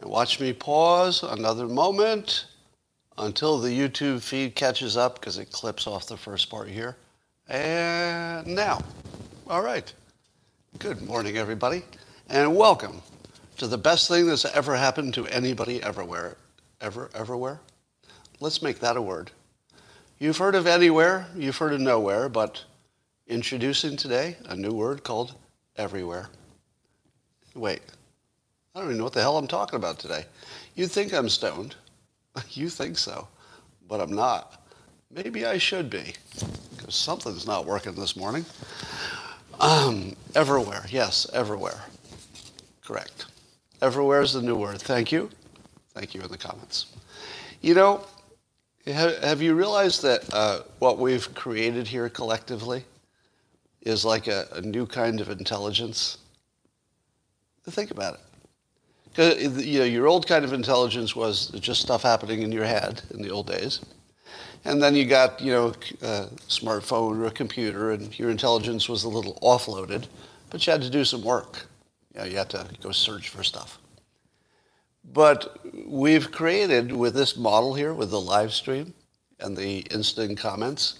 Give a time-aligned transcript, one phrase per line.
[0.00, 2.46] And watch me pause another moment
[3.16, 6.96] until the YouTube feed catches up because it clips off the first part here.
[7.48, 8.80] And now.
[9.48, 9.92] All right.
[10.78, 11.82] Good morning, everybody,
[12.28, 13.00] and welcome
[13.56, 16.36] to the best thing that's ever happened to anybody everywhere.
[16.80, 17.58] Ever, everywhere?
[18.38, 19.32] Let's make that a word.
[20.18, 22.64] You've heard of anywhere, you've heard of nowhere, but
[23.28, 25.34] introducing today a new word called
[25.76, 26.28] everywhere.
[27.54, 27.82] Wait,
[28.74, 30.24] I don't even know what the hell I'm talking about today.
[30.74, 31.76] You think I'm stoned.
[32.50, 33.26] You think so,
[33.88, 34.62] but I'm not.
[35.10, 36.14] Maybe I should be,
[36.76, 38.44] because something's not working this morning.
[39.58, 41.82] Um, everywhere, yes, everywhere.
[42.84, 43.26] Correct.
[43.82, 44.80] Everywhere is the new word.
[44.80, 45.30] Thank you.
[45.94, 46.86] Thank you in the comments.
[47.60, 48.04] You know,
[48.86, 52.84] have, you realized that uh, what we've created here collectively
[53.88, 56.18] is like a, a new kind of intelligence?
[57.68, 58.18] Think about
[59.16, 59.40] it.
[59.66, 63.20] you know, your old kind of intelligence was just stuff happening in your head in
[63.20, 63.80] the old days.
[64.64, 65.68] And then you got, you know,
[66.02, 70.06] a smartphone or a computer, and your intelligence was a little offloaded,
[70.50, 71.66] but you had to do some work.
[72.14, 73.78] You, know, you had to go search for stuff.
[75.12, 78.92] But we've created with this model here, with the live stream
[79.40, 80.98] and the instant comments,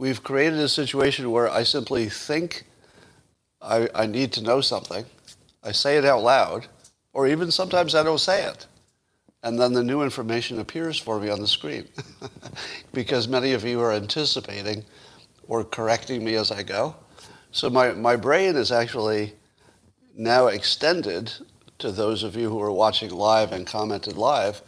[0.00, 2.64] we've created a situation where I simply think
[3.60, 5.04] I, I need to know something.
[5.62, 6.66] I say it out loud,
[7.12, 8.66] or even sometimes I don't say it.
[9.42, 11.86] And then the new information appears for me on the screen
[12.94, 14.86] because many of you are anticipating
[15.48, 16.96] or correcting me as I go.
[17.52, 19.34] So my, my brain is actually
[20.16, 21.30] now extended
[21.78, 24.62] to those of you who are watching live and commented live.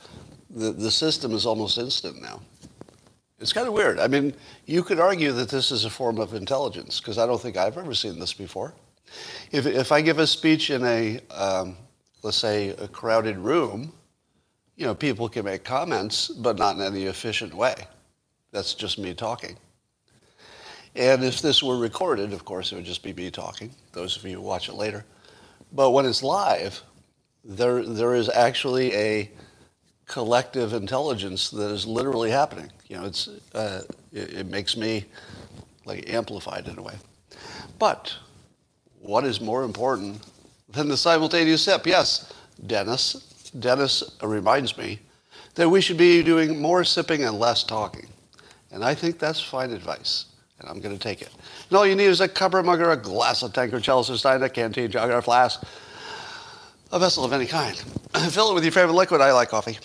[0.50, 2.42] The, the system is almost instant now.
[3.42, 3.98] It's kind of weird.
[3.98, 4.34] I mean,
[4.66, 7.76] you could argue that this is a form of intelligence because I don't think I've
[7.76, 8.72] ever seen this before.
[9.50, 11.76] If, if I give a speech in a, um,
[12.22, 13.92] let's say, a crowded room,
[14.76, 17.74] you know, people can make comments, but not in any efficient way.
[18.52, 19.56] That's just me talking.
[20.94, 24.24] And if this were recorded, of course, it would just be me talking, those of
[24.24, 25.04] you who watch it later.
[25.72, 26.80] But when it's live,
[27.44, 29.30] there, there is actually a
[30.12, 32.70] collective intelligence that is literally happening.
[32.86, 33.80] You know, it's, uh,
[34.12, 35.06] it, it makes me
[35.86, 36.92] like amplified in a way.
[37.78, 38.14] But
[39.00, 40.20] what is more important
[40.68, 41.86] than the simultaneous sip?
[41.86, 42.30] Yes,
[42.66, 43.50] Dennis.
[43.58, 44.98] Dennis reminds me
[45.54, 48.06] that we should be doing more sipping and less talking.
[48.70, 50.26] And I think that's fine advice.
[50.60, 51.30] And I'm going to take it.
[51.70, 53.80] And all you need is a cup or mug or a glass, a tank or
[53.80, 55.62] chalice or stein, a canteen, jug or flask,
[56.92, 57.76] a vessel of any kind.
[58.30, 59.22] Fill it with your favorite liquid.
[59.22, 59.78] I like coffee.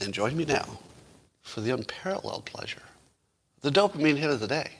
[0.00, 0.78] And join me now
[1.42, 2.82] for the unparalleled pleasure,
[3.62, 4.70] the dopamine hit of the day.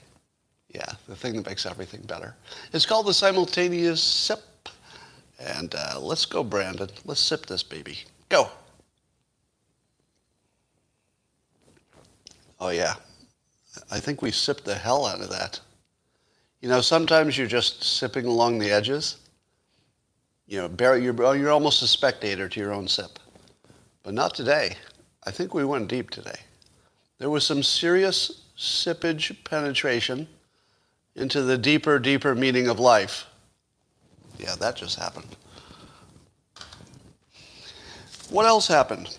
[0.69, 2.35] Yeah, the thing that makes everything better.
[2.73, 4.69] It's called the simultaneous sip.
[5.39, 6.89] And uh, let's go, Brandon.
[7.05, 7.99] Let's sip this baby.
[8.29, 8.49] Go.
[12.59, 12.95] Oh, yeah.
[13.91, 15.59] I think we sipped the hell out of that.
[16.61, 19.17] You know, sometimes you're just sipping along the edges.
[20.47, 23.19] You know, you're, you're almost a spectator to your own sip.
[24.03, 24.75] But not today.
[25.27, 26.39] I think we went deep today.
[27.19, 30.25] There was some serious sippage penetration
[31.17, 33.25] into the deeper, deeper meaning of life.
[34.39, 35.35] Yeah, that just happened.
[38.29, 39.17] What else happened?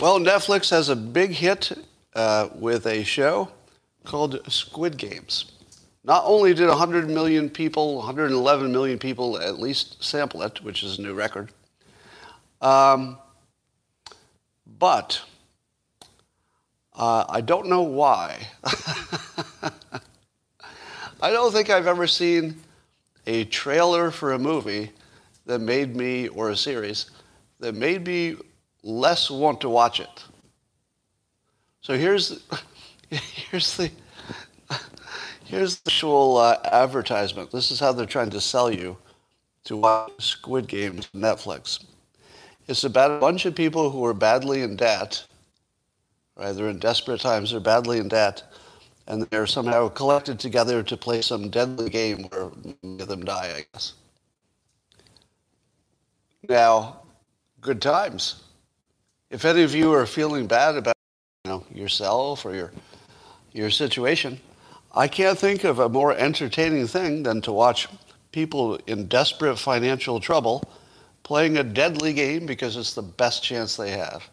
[0.00, 1.70] Well, Netflix has a big hit
[2.16, 3.48] uh, with a show
[4.04, 5.52] called Squid Games.
[6.02, 10.98] Not only did 100 million people, 111 million people at least sample it, which is
[10.98, 11.52] a new record,
[12.60, 13.16] um,
[14.80, 15.22] but
[16.96, 18.48] uh, I don't know why.
[21.22, 22.56] I don't think I've ever seen
[23.26, 24.90] a trailer for a movie
[25.46, 27.10] that made me, or a series,
[27.60, 28.36] that made me
[28.82, 30.24] less want to watch it.
[31.82, 32.42] So here's,
[33.10, 33.90] here's the,
[35.44, 37.50] here's the actual uh, advertisement.
[37.50, 38.96] This is how they're trying to sell you
[39.64, 41.84] to watch Squid Games on Netflix.
[42.70, 45.26] It's about a bunch of people who are badly in debt,
[46.36, 46.52] right?
[46.52, 48.44] They're in desperate times, they're badly in debt,
[49.08, 52.52] and they're somehow collected together to play some deadly game where
[52.84, 53.94] many of them die, I guess.
[56.48, 57.00] Now,
[57.60, 58.44] good times.
[59.30, 60.94] If any of you are feeling bad about
[61.44, 62.70] you know, yourself or your,
[63.52, 64.38] your situation,
[64.94, 67.88] I can't think of a more entertaining thing than to watch
[68.30, 70.62] people in desperate financial trouble
[71.30, 74.28] playing a deadly game because it's the best chance they have.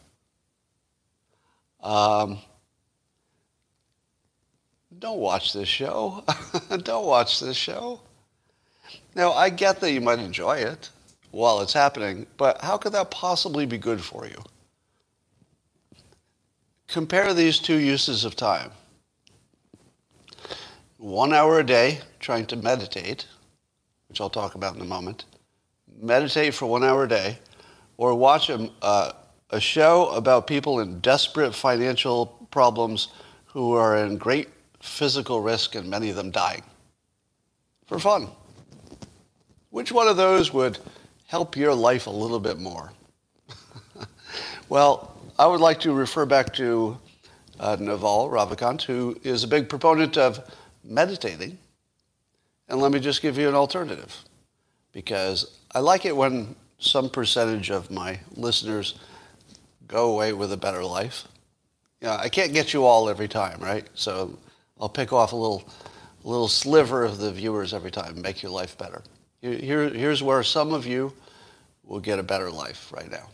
[1.83, 2.39] Um,
[4.97, 6.23] don't watch this show.
[6.81, 7.99] don't watch this show.
[9.13, 10.89] Now, I get that you might enjoy it
[11.29, 14.43] while it's happening, but how could that possibly be good for you?
[16.87, 18.71] Compare these two uses of time.
[20.97, 23.27] One hour a day trying to meditate,
[24.09, 25.25] which I'll talk about in a moment.
[25.99, 27.39] Meditate for one hour a day,
[27.97, 29.13] or watch a, uh,
[29.49, 33.09] a show about people in desperate financial problems
[33.45, 34.49] who are in great
[34.81, 36.63] physical risk and many of them dying
[37.87, 38.27] for fun.
[39.69, 40.77] Which one of those would
[41.27, 42.91] help your life a little bit more?
[44.69, 46.97] well, I would like to refer back to
[47.59, 50.39] uh, Naval Ravikant, who is a big proponent of
[50.83, 51.57] meditating.
[52.69, 54.15] And let me just give you an alternative,
[54.91, 58.95] because I like it when some percentage of my listeners
[59.87, 61.27] go away with a better life.
[62.01, 63.87] You know, I can't get you all every time, right?
[63.93, 64.39] So
[64.81, 65.69] I'll pick off a little,
[66.23, 69.03] little sliver of the viewers every time and make your life better.
[69.39, 71.13] Here, here's where some of you
[71.83, 73.29] will get a better life right now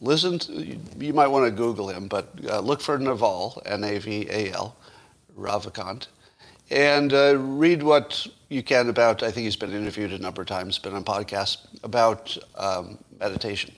[0.00, 4.76] listen to, you might want to Google him, but uh, look for Naval, N-A-V-A-L,
[5.38, 6.08] Ravikant,
[6.72, 10.48] and uh, read what you can about, I think he's been interviewed a number of
[10.48, 13.74] times, been on podcasts, about um, meditation.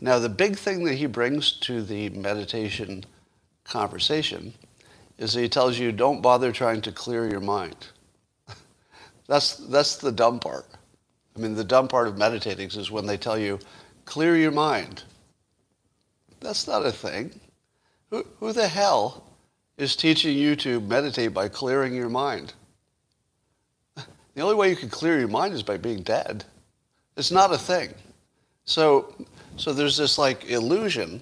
[0.00, 3.04] Now, the big thing that he brings to the meditation
[3.62, 4.52] conversation
[5.16, 7.86] is he tells you don't bother trying to clear your mind.
[9.28, 10.66] that's, that's the dumb part.
[11.36, 13.60] I mean, the dumb part of meditating is when they tell you,
[14.04, 15.04] clear your mind.
[16.40, 17.40] That's not a thing.
[18.10, 19.30] Who, who the hell
[19.78, 22.54] is teaching you to meditate by clearing your mind?
[24.34, 26.44] The only way you can clear your mind is by being dead.
[27.16, 27.94] It's not a thing.
[28.64, 29.14] So,
[29.56, 31.20] so there's this like illusion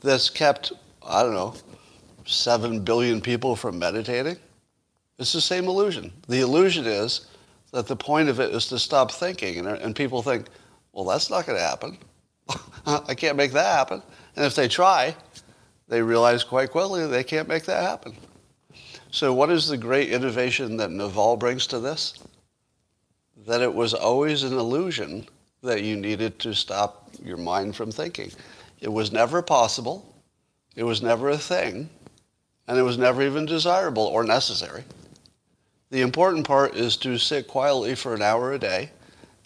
[0.00, 0.72] that's kept,
[1.04, 1.54] I don't know,
[2.26, 4.36] seven billion people from meditating.
[5.18, 6.12] It's the same illusion.
[6.28, 7.26] The illusion is
[7.72, 9.58] that the point of it is to stop thinking.
[9.58, 10.46] And, and people think,
[10.92, 11.98] well, that's not going to happen.
[12.86, 14.02] I can't make that happen.
[14.36, 15.14] And if they try,
[15.88, 18.16] they realize quite quickly they can't make that happen.
[19.12, 22.14] So what is the great innovation that Naval brings to this?
[23.46, 25.26] That it was always an illusion
[25.62, 28.30] that you needed to stop your mind from thinking.
[28.80, 30.14] It was never possible.
[30.76, 31.90] It was never a thing.
[32.68, 34.84] And it was never even desirable or necessary.
[35.90, 38.92] The important part is to sit quietly for an hour a day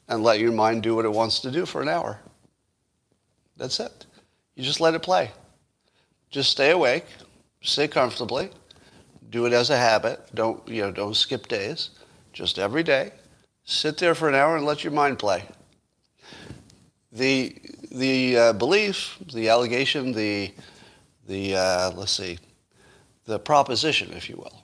[0.09, 2.21] and let your mind do what it wants to do for an hour.
[3.57, 4.05] That's it.
[4.57, 5.31] You just let it play.
[6.31, 7.07] Just stay awake,
[7.63, 8.51] stay comfortably,
[9.31, 10.21] do it as a habit.
[10.35, 10.93] Don't you know?
[10.93, 11.91] Don't skip days.
[12.33, 13.13] Just every day,
[13.65, 15.45] sit there for an hour and let your mind play.
[17.13, 17.57] The
[17.91, 20.53] the uh, belief, the allegation, the
[21.27, 22.39] the uh, let's see,
[23.25, 24.63] the proposition, if you will,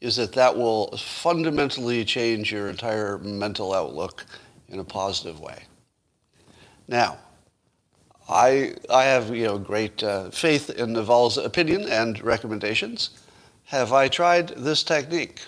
[0.00, 4.26] is that that will fundamentally change your entire mental outlook
[4.68, 5.64] in a positive way.
[6.86, 7.18] Now,
[8.28, 13.10] I, I have you know, great uh, faith in Naval's opinion and recommendations.
[13.64, 15.40] Have I tried this technique?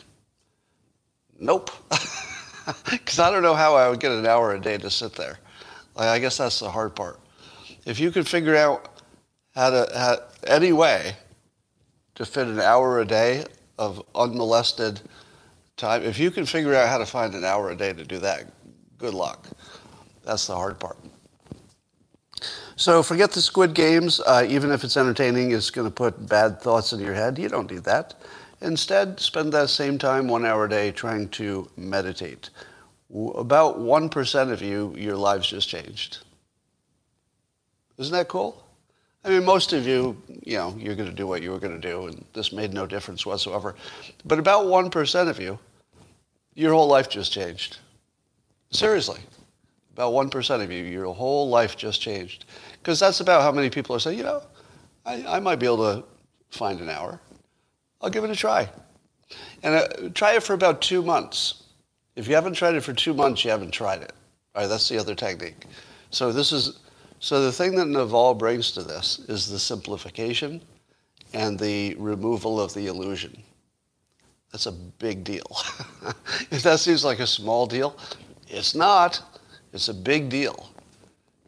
[1.39, 1.71] Nope.
[2.91, 5.39] Because I don't know how I would get an hour a day to sit there.
[5.97, 7.21] I guess that's the hard part.
[7.85, 9.01] If you could figure out
[9.55, 10.17] how to, how,
[10.47, 11.15] any way
[12.17, 13.45] to fit an hour a day
[13.79, 15.01] of unmolested
[15.77, 18.19] time, if you can figure out how to find an hour a day to do
[18.19, 18.47] that,
[18.99, 19.47] good luck.
[20.25, 20.99] That's the hard part.
[22.79, 24.21] So forget the Squid Games.
[24.21, 27.39] Uh, even if it's entertaining, it's going to put bad thoughts in your head.
[27.39, 28.15] You don't need that.
[28.61, 32.51] Instead, spend that same time, one hour a day, trying to meditate.
[33.35, 36.19] About 1% of you, your lives just changed.
[37.97, 38.63] Isn't that cool?
[39.25, 41.81] I mean, most of you, you know, you're going to do what you were going
[41.81, 43.75] to do, and this made no difference whatsoever.
[44.27, 45.59] But about 1% of you,
[46.55, 47.79] your whole life just changed.
[48.71, 49.21] Seriously.
[49.97, 52.45] About 1% of you, your whole life just changed.
[52.87, 54.45] Because that's about how many people are saying, you know,
[55.05, 56.05] I, I might be able to
[56.51, 57.21] find an hour.
[58.01, 58.69] I'll give it a try.
[59.65, 61.65] And uh, try it for about two months.
[62.15, 64.13] If you haven't tried it for two months, you haven't tried it.
[64.55, 65.67] All right, that's the other technique.
[66.11, 66.79] So this is,
[67.19, 70.63] so the thing that Naval brings to this is the simplification
[71.33, 73.43] and the removal of the illusion.
[74.53, 75.57] That's a big deal.
[76.53, 77.99] if that seems like a small deal,
[78.47, 79.41] it's not.
[79.73, 80.71] It's a big deal.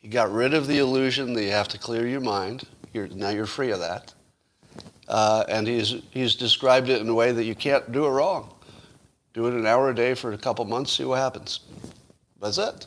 [0.08, 2.64] He got rid of the illusion that you have to clear your mind.
[2.94, 4.14] You're, now you're free of that.
[5.06, 8.54] Uh, and he's, he's described it in a way that you can't do it wrong.
[9.34, 11.60] Do it an hour a day for a couple months, see what happens.
[12.40, 12.86] That's it.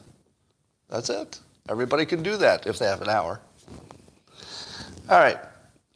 [0.90, 1.40] That's it.
[1.70, 3.40] Everybody can do that if they have an hour.
[5.08, 5.38] All right.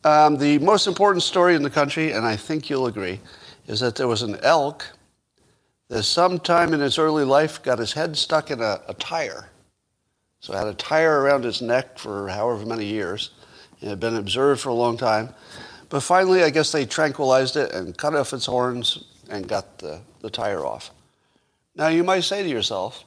[0.03, 3.19] Um, the most important story in the country, and I think you'll agree,
[3.65, 4.85] is that there was an elk
[5.87, 9.49] that sometime in its early life got his head stuck in a, a tire.
[10.45, 13.31] So it had a tire around its neck for however many years.
[13.81, 15.33] It had been observed for a long time.
[15.89, 20.01] But finally, I guess they tranquilized it and cut off its horns and got the,
[20.21, 20.91] the tire off.
[21.75, 23.05] Now, you might say to yourself,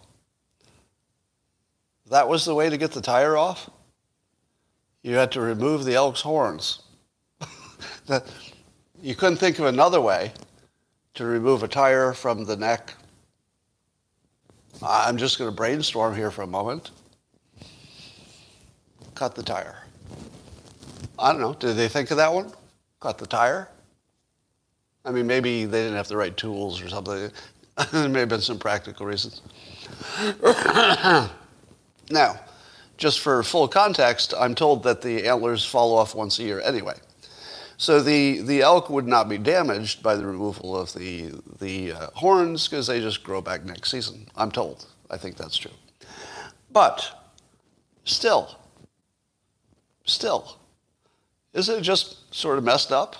[2.10, 3.70] that was the way to get the tire off?
[5.04, 6.82] You had to remove the elk's horns.
[9.00, 10.32] you couldn't think of another way
[11.14, 12.94] to remove a tire from the neck.
[14.82, 16.90] I'm just going to brainstorm here for a moment.
[19.18, 19.82] Cut the tire.
[21.18, 21.52] I don't know.
[21.52, 22.52] Did they think of that one?
[23.00, 23.68] Cut the tire?
[25.04, 27.32] I mean, maybe they didn't have the right tools or something.
[27.92, 29.42] there may have been some practical reasons.
[32.12, 32.38] now,
[32.96, 36.94] just for full context, I'm told that the antlers fall off once a year anyway.
[37.76, 42.06] So the, the elk would not be damaged by the removal of the, the uh,
[42.14, 44.28] horns because they just grow back next season.
[44.36, 44.86] I'm told.
[45.10, 45.72] I think that's true.
[46.70, 47.34] But
[48.04, 48.54] still,
[50.08, 50.58] still,
[51.52, 53.16] isn't it just sort of messed up?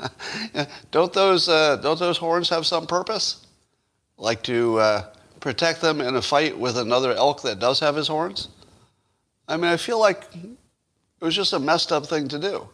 [0.90, 3.46] don't, those, uh, don't those horns have some purpose?
[4.16, 5.04] Like to uh,
[5.40, 8.48] protect them in a fight with another elk that does have his horns?
[9.48, 12.68] I mean, I feel like it was just a messed up thing to do.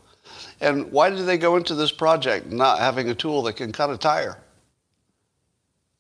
[0.61, 3.91] And why did they go into this project not having a tool that can cut
[3.91, 4.39] a tire?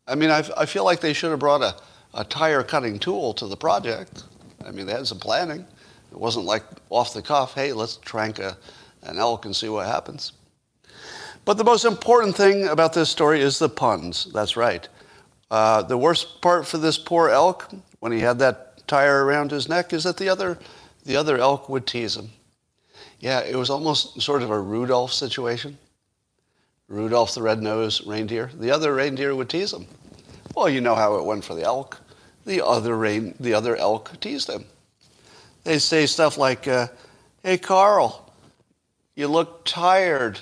[0.06, 1.76] I mean, I, I feel like they should have brought a,
[2.14, 4.24] a tire cutting tool to the project.
[4.64, 5.66] I mean, they had some planning.
[6.10, 8.56] It wasn't like off the cuff, hey, let's trank a,
[9.02, 10.32] an elk and see what happens.
[11.44, 14.28] But the most important thing about this story is the puns.
[14.32, 14.86] That's right.
[15.50, 19.68] Uh, the worst part for this poor elk, when he had that tire around his
[19.68, 20.58] neck, is that the other,
[21.04, 22.30] the other elk would tease him.
[23.20, 25.78] Yeah, it was almost sort of a Rudolph situation.
[26.88, 28.50] Rudolph the red-nosed reindeer.
[28.54, 29.86] The other reindeer would tease him.
[30.54, 32.00] Well, you know how it went for the elk.
[32.46, 34.64] The other, rain, the other elk teased him.
[35.68, 36.86] They say stuff like, uh,
[37.42, 38.32] hey, Carl,
[39.14, 40.40] you look tired.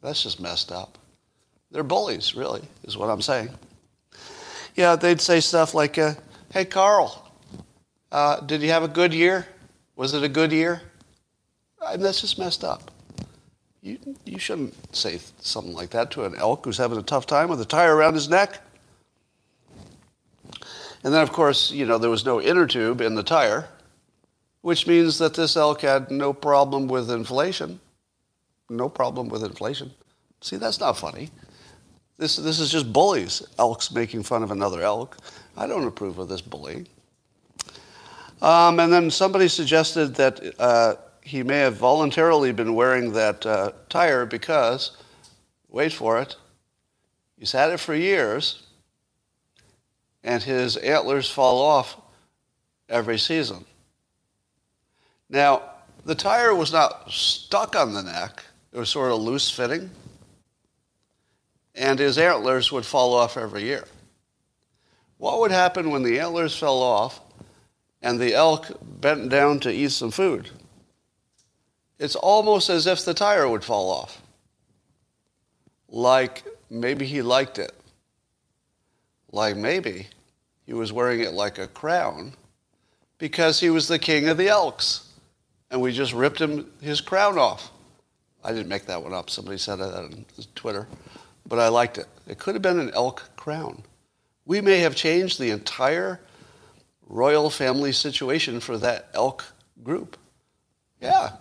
[0.00, 0.96] That's just messed up.
[1.70, 3.50] They're bullies, really, is what I'm saying.
[4.76, 6.14] Yeah, they'd say stuff like, uh,
[6.54, 7.30] hey, Carl,
[8.10, 9.46] uh, did you have a good year?
[9.94, 10.80] Was it a good year?
[11.90, 12.90] Mean, that's just messed up.
[13.82, 17.50] You, you shouldn't say something like that to an elk who's having a tough time
[17.50, 18.62] with a tire around his neck.
[21.04, 23.68] And then, of course, you know, there was no inner tube in the tire
[24.68, 27.80] which means that this elk had no problem with inflation.
[28.68, 29.90] No problem with inflation.
[30.42, 31.30] See, that's not funny.
[32.18, 35.16] This, this is just bullies, elks making fun of another elk.
[35.56, 36.86] I don't approve of this bullying.
[38.42, 43.72] Um, and then somebody suggested that uh, he may have voluntarily been wearing that uh,
[43.88, 44.98] tire because,
[45.70, 46.36] wait for it,
[47.38, 48.66] he's had it for years,
[50.22, 51.98] and his antlers fall off
[52.90, 53.64] every season.
[55.30, 55.62] Now,
[56.04, 58.42] the tire was not stuck on the neck,
[58.72, 59.90] it was sort of loose fitting,
[61.74, 63.84] and his antlers would fall off every year.
[65.18, 67.20] What would happen when the antlers fell off
[68.00, 70.50] and the elk bent down to eat some food?
[71.98, 74.22] It's almost as if the tire would fall off.
[75.88, 77.72] Like maybe he liked it.
[79.32, 80.06] Like maybe
[80.64, 82.34] he was wearing it like a crown
[83.18, 85.07] because he was the king of the elks
[85.70, 87.70] and we just ripped him his crown off.
[88.42, 89.30] I didn't make that one up.
[89.30, 90.86] Somebody said that on Twitter,
[91.46, 92.06] but I liked it.
[92.26, 93.82] It could have been an elk crown.
[94.46, 96.20] We may have changed the entire
[97.06, 99.44] royal family situation for that elk
[99.82, 100.16] group.
[101.00, 101.32] Yeah.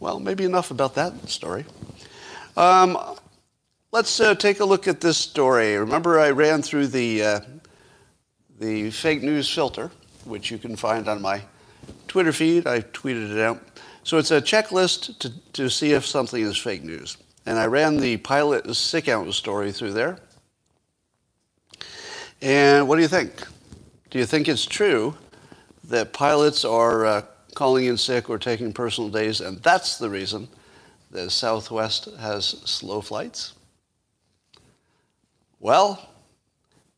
[0.00, 1.64] Well, maybe enough about that story.
[2.56, 2.98] Um,
[3.90, 5.76] let's uh, take a look at this story.
[5.76, 7.40] Remember, I ran through the uh,
[8.58, 9.90] the fake news filter,
[10.24, 11.42] which you can find on my
[12.08, 12.66] Twitter feed.
[12.66, 13.62] I tweeted it out.
[14.02, 17.16] So it's a checklist to, to see if something is fake news.
[17.46, 20.18] And I ran the pilot sick out story through there.
[22.40, 23.32] And what do you think?
[24.10, 25.14] Do you think it's true
[25.84, 27.22] that pilots are uh,
[27.54, 30.48] calling in sick or taking personal days, and that's the reason
[31.10, 33.54] that Southwest has slow flights?
[35.60, 36.08] Well,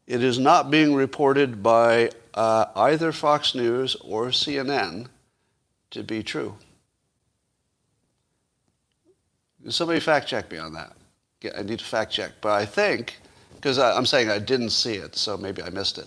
[0.06, 5.06] it is not being reported by uh, either Fox News or CNN
[5.90, 6.56] to be true.
[9.68, 10.92] Somebody fact check me on that.
[11.56, 12.32] I need to fact check.
[12.40, 13.18] But I think,
[13.54, 16.06] because I'm saying I didn't see it, so maybe I missed it.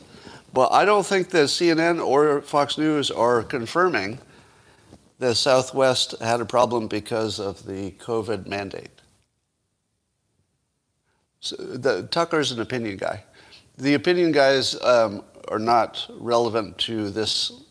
[0.54, 4.20] But I don't think that CNN or Fox News are confirming
[5.20, 8.90] that Southwest had a problem because of the COVID mandate.
[11.40, 13.24] So the, Tucker's an opinion guy.
[13.78, 17.64] The opinion guys um, are not relevant to this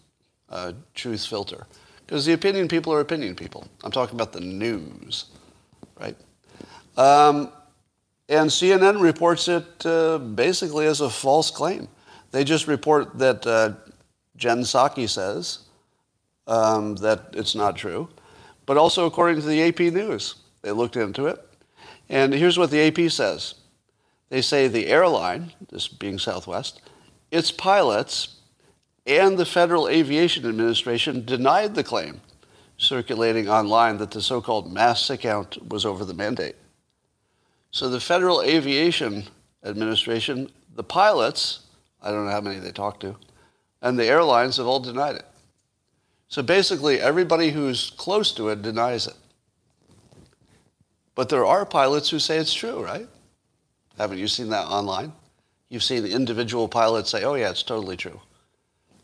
[0.48, 1.66] uh, truth filter
[2.06, 3.66] because the opinion people are opinion people.
[3.84, 5.26] I'm talking about the news,
[5.98, 6.16] right?
[6.96, 7.50] Um,
[8.28, 11.88] and CNN reports it uh, basically as a false claim.
[12.30, 13.74] They just report that uh,
[14.36, 15.60] Jen Psaki says
[16.46, 18.08] um, that it's not true,
[18.66, 20.36] but also according to the AP News.
[20.62, 21.38] They looked into it.
[22.08, 23.54] And here's what the AP says
[24.28, 26.80] they say the airline, this being Southwest,
[27.32, 28.36] its pilots
[29.06, 32.20] and the Federal Aviation Administration denied the claim
[32.76, 36.56] circulating online that the so called mass sick count was over the mandate.
[37.70, 39.24] So the Federal Aviation
[39.64, 41.60] Administration, the pilots,
[42.02, 43.16] I don't know how many they talked to,
[43.80, 45.26] and the airlines have all denied it.
[46.28, 49.16] So basically, everybody who's close to it denies it.
[51.14, 53.06] But there are pilots who say it's true, right?
[53.98, 55.12] Haven't you seen that online?
[55.72, 58.20] You've seen individual pilots say, oh, yeah, it's totally true.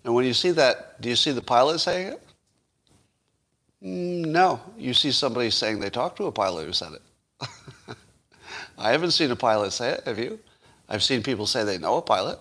[0.05, 2.23] And when you see that, do you see the pilot saying it?
[3.83, 4.61] Mm, no.
[4.77, 7.49] You see somebody saying they talked to a pilot who said it.
[8.79, 10.39] I haven't seen a pilot say it, have you?
[10.91, 12.39] I've seen people say they know a pilot.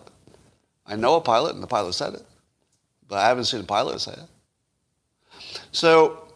[0.85, 2.25] I know a pilot and the pilot said it.
[3.07, 5.49] But I haven't seen a pilot say it.
[5.71, 6.27] So,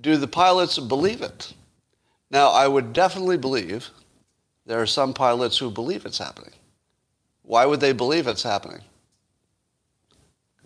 [0.00, 1.54] do the pilots believe it?
[2.32, 3.90] Now, I would definitely believe
[4.66, 6.50] there are some pilots who believe it's happening.
[7.48, 8.82] Why would they believe it's happening?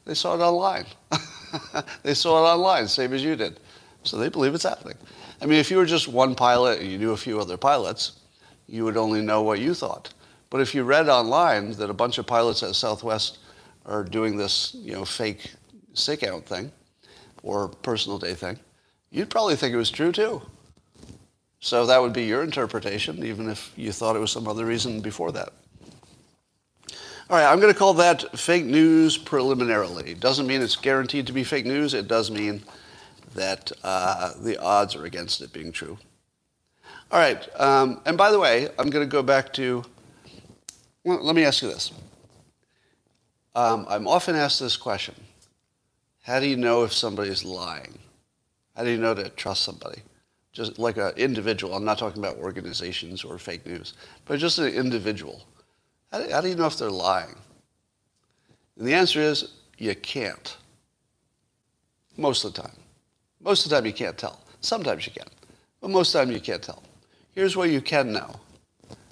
[0.05, 0.85] They saw it online.
[2.03, 3.61] they saw it online, same as you did.
[4.03, 4.97] So they believe it's happening.
[5.41, 8.19] I mean, if you were just one pilot and you knew a few other pilots,
[8.67, 10.13] you would only know what you thought.
[10.51, 13.39] But if you read online that a bunch of pilots at Southwest
[13.87, 15.53] are doing this, you know, fake
[15.95, 16.73] sick out thing
[17.45, 18.59] or personal day thing,
[19.13, 20.43] you'd probably think it was true too.
[21.61, 25.01] So that would be your interpretation, even if you thought it was some other reason
[25.01, 25.53] before that.
[27.33, 30.13] All right, I'm going to call that fake news preliminarily.
[30.13, 31.95] Doesn't mean it's guaranteed to be fake news.
[31.95, 32.63] It does mean
[33.35, 35.97] that uh, the odds are against it being true.
[37.11, 39.83] All right, um, and by the way, I'm going to go back to.
[41.05, 41.93] Well, let me ask you this.
[43.55, 45.15] Um, I'm often asked this question
[46.25, 47.99] How do you know if somebody is lying?
[48.77, 50.03] How do you know to trust somebody?
[50.53, 51.75] Just like an individual.
[51.75, 53.95] I'm not talking about organizations or fake news,
[54.27, 55.47] but just an individual.
[56.13, 57.35] How do, how do you know if they're lying?
[58.77, 60.57] And the answer is you can't.
[62.17, 62.77] Most of the time.
[63.41, 64.41] Most of the time you can't tell.
[64.61, 65.27] Sometimes you can.
[65.81, 66.83] But most of the time you can't tell.
[67.33, 68.39] Here's what you can know.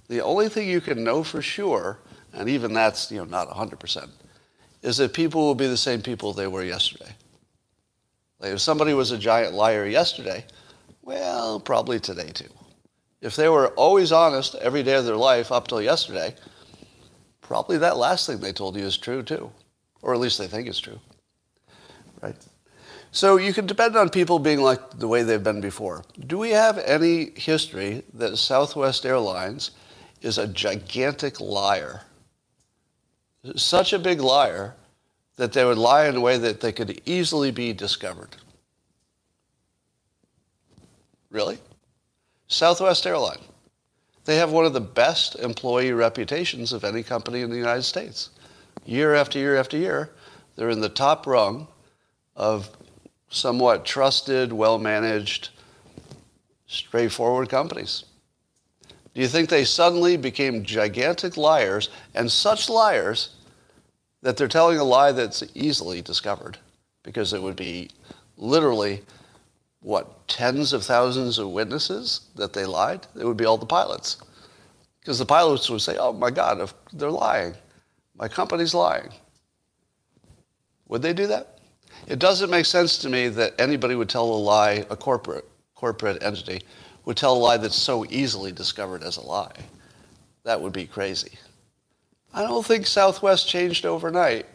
[0.08, 1.98] The only thing you can know for sure,
[2.32, 4.08] and even that's you know not 100%,
[4.82, 7.12] is that people will be the same people they were yesterday.
[8.38, 10.44] Like if somebody was a giant liar yesterday,
[11.02, 12.48] well, probably today too.
[13.20, 16.34] If they were always honest every day of their life up till yesterday,
[17.50, 19.50] probably that last thing they told you is true too,
[20.02, 21.00] or at least they think it's true.
[22.22, 22.36] Right?
[23.10, 26.04] So you can depend on people being like the way they've been before.
[26.28, 29.72] Do we have any history that Southwest Airlines
[30.22, 32.02] is a gigantic liar?
[33.56, 34.76] Such a big liar
[35.34, 38.36] that they would lie in a way that they could easily be discovered.
[41.30, 41.58] Really?
[42.46, 43.49] Southwest Airlines.
[44.24, 48.30] They have one of the best employee reputations of any company in the United States.
[48.84, 50.10] Year after year after year,
[50.56, 51.68] they're in the top rung
[52.36, 52.70] of
[53.30, 55.50] somewhat trusted, well managed,
[56.66, 58.04] straightforward companies.
[59.14, 63.30] Do you think they suddenly became gigantic liars and such liars
[64.22, 66.58] that they're telling a lie that's easily discovered?
[67.02, 67.90] Because it would be
[68.36, 69.02] literally,
[69.80, 73.06] what, tens of thousands of witnesses that they lied?
[73.18, 74.16] It would be all the pilots.
[75.00, 77.54] Because the pilots would say, oh my God, if they're lying.
[78.16, 79.10] My company's lying.
[80.88, 81.58] Would they do that?
[82.06, 86.22] It doesn't make sense to me that anybody would tell a lie, a corporate, corporate
[86.22, 86.62] entity
[87.04, 89.52] would tell a lie that's so easily discovered as a lie.
[90.44, 91.32] That would be crazy.
[92.32, 94.46] I don't think Southwest changed overnight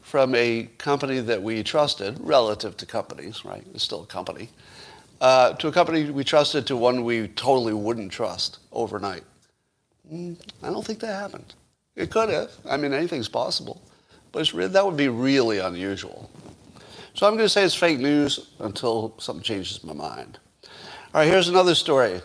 [0.00, 3.64] from a company that we trusted, relative to companies, right?
[3.72, 4.50] It's still a company,
[5.22, 9.22] uh, to a company we trusted to one we totally wouldn't trust overnight.
[10.12, 11.54] Mm, I don't think that happened.
[11.94, 12.50] It could have.
[12.68, 13.80] I mean, anything's possible.
[14.32, 16.28] But that would be really unusual.
[17.14, 20.38] So I'm going to say it's fake news until something changes my mind.
[21.14, 22.20] All right, here's another story.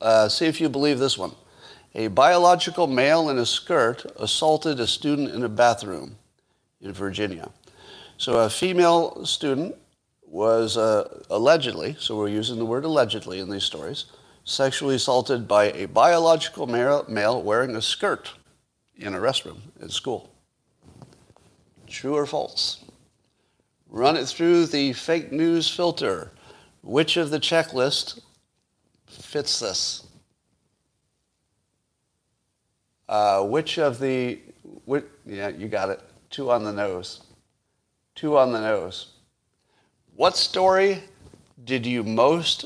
[0.00, 1.32] Uh, see if you believe this one.
[1.94, 6.16] A biological male in a skirt assaulted a student in a bathroom
[6.80, 7.50] in Virginia.
[8.18, 9.74] So a female student
[10.28, 14.06] was uh, allegedly, so we're using the word allegedly in these stories,
[14.44, 18.32] sexually assaulted by a biological male, wearing a skirt
[18.96, 20.30] in a restroom at school.
[21.86, 22.84] True or false?
[23.88, 26.32] Run it through the fake news filter.
[26.82, 28.20] Which of the checklist
[29.06, 30.06] fits this?
[33.08, 34.40] Uh, which of the,
[34.84, 36.00] which, yeah, you got it.
[36.30, 37.22] Two on the nose.
[38.14, 39.12] Two on the nose.
[40.16, 41.02] What story
[41.62, 42.64] did you most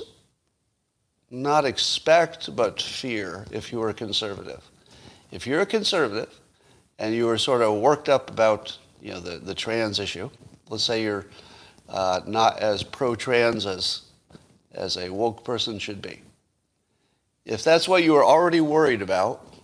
[1.32, 4.62] not expect but fear if you were a conservative?
[5.32, 6.32] If you're a conservative
[7.00, 10.30] and you were sort of worked up about you know the, the trans issue,
[10.68, 11.26] let's say you're
[11.88, 14.02] uh, not as pro-trans as
[14.70, 16.20] as a woke person should be.
[17.44, 19.56] If that's what you were already worried about,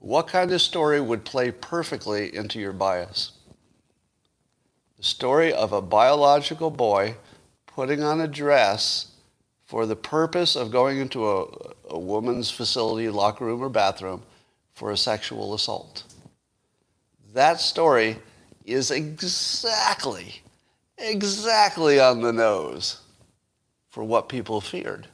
[0.00, 3.32] what kind of story would play perfectly into your bias?
[4.96, 7.16] The story of a biological boy
[7.66, 9.12] putting on a dress
[9.66, 11.46] for the purpose of going into a,
[11.90, 14.22] a woman's facility, locker room, or bathroom
[14.74, 16.04] for a sexual assault.
[17.34, 18.16] That story
[18.64, 20.42] is exactly,
[20.96, 23.00] exactly on the nose
[23.90, 25.08] for what people feared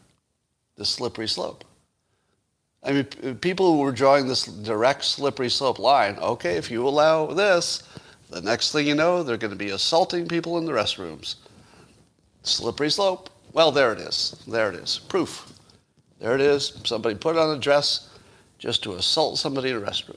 [0.76, 1.64] the slippery slope.
[2.82, 6.16] I mean, people were drawing this direct slippery slope line.
[6.18, 7.82] Okay, if you allow this,
[8.32, 11.36] the next thing you know, they're going to be assaulting people in the restrooms.
[12.42, 13.30] Slippery slope.
[13.52, 14.42] Well, there it is.
[14.48, 14.98] There it is.
[14.98, 15.52] Proof.
[16.18, 16.80] There it is.
[16.84, 18.08] Somebody put on a dress
[18.58, 20.16] just to assault somebody in a restroom.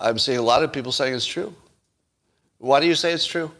[0.00, 1.54] I'm seeing a lot of people saying it's true.
[2.58, 3.50] Why do you say it's true?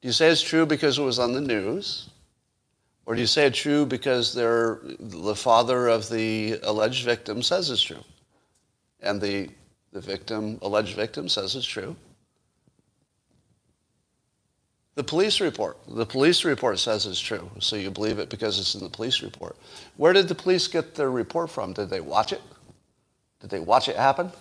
[0.00, 2.10] Do you say it's true because it was on the news?
[3.04, 7.82] Or do you say it's true because the father of the alleged victim says it's
[7.82, 8.04] true?
[9.00, 9.48] And the,
[9.92, 11.96] the victim, alleged victim, says it's true?
[14.94, 15.78] The police report.
[15.86, 19.22] The police report says it's true, so you believe it because it's in the police
[19.22, 19.56] report.
[19.96, 21.72] Where did the police get their report from?
[21.72, 22.42] Did they watch it?
[23.40, 24.32] Did they watch it happen?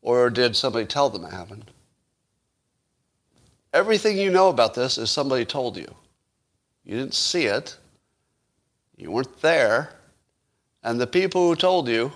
[0.00, 1.70] Or did somebody tell them it happened?
[3.72, 5.94] Everything you know about this is somebody told you.
[6.84, 7.76] You didn't see it.
[8.96, 9.92] You weren't there.
[10.82, 12.12] And the people who told you,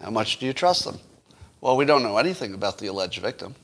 [0.00, 0.98] how much do you trust them?
[1.60, 3.54] Well, we don't know anything about the alleged victim.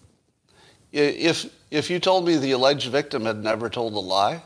[0.92, 4.42] If, if you told me the alleged victim had never told a lie,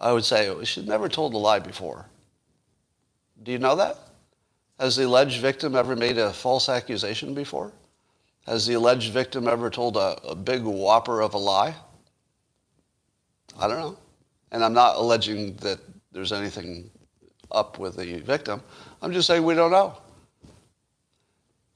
[0.00, 2.06] I would say oh, she'd never told a lie before.
[3.42, 3.98] Do you know that?
[4.78, 7.72] Has the alleged victim ever made a false accusation before?
[8.46, 11.74] Has the alleged victim ever told a, a big whopper of a lie?
[13.58, 13.98] I don't know.
[14.52, 15.78] And I'm not alleging that
[16.12, 16.90] there's anything
[17.50, 18.62] up with the victim.
[19.02, 19.96] I'm just saying we don't know.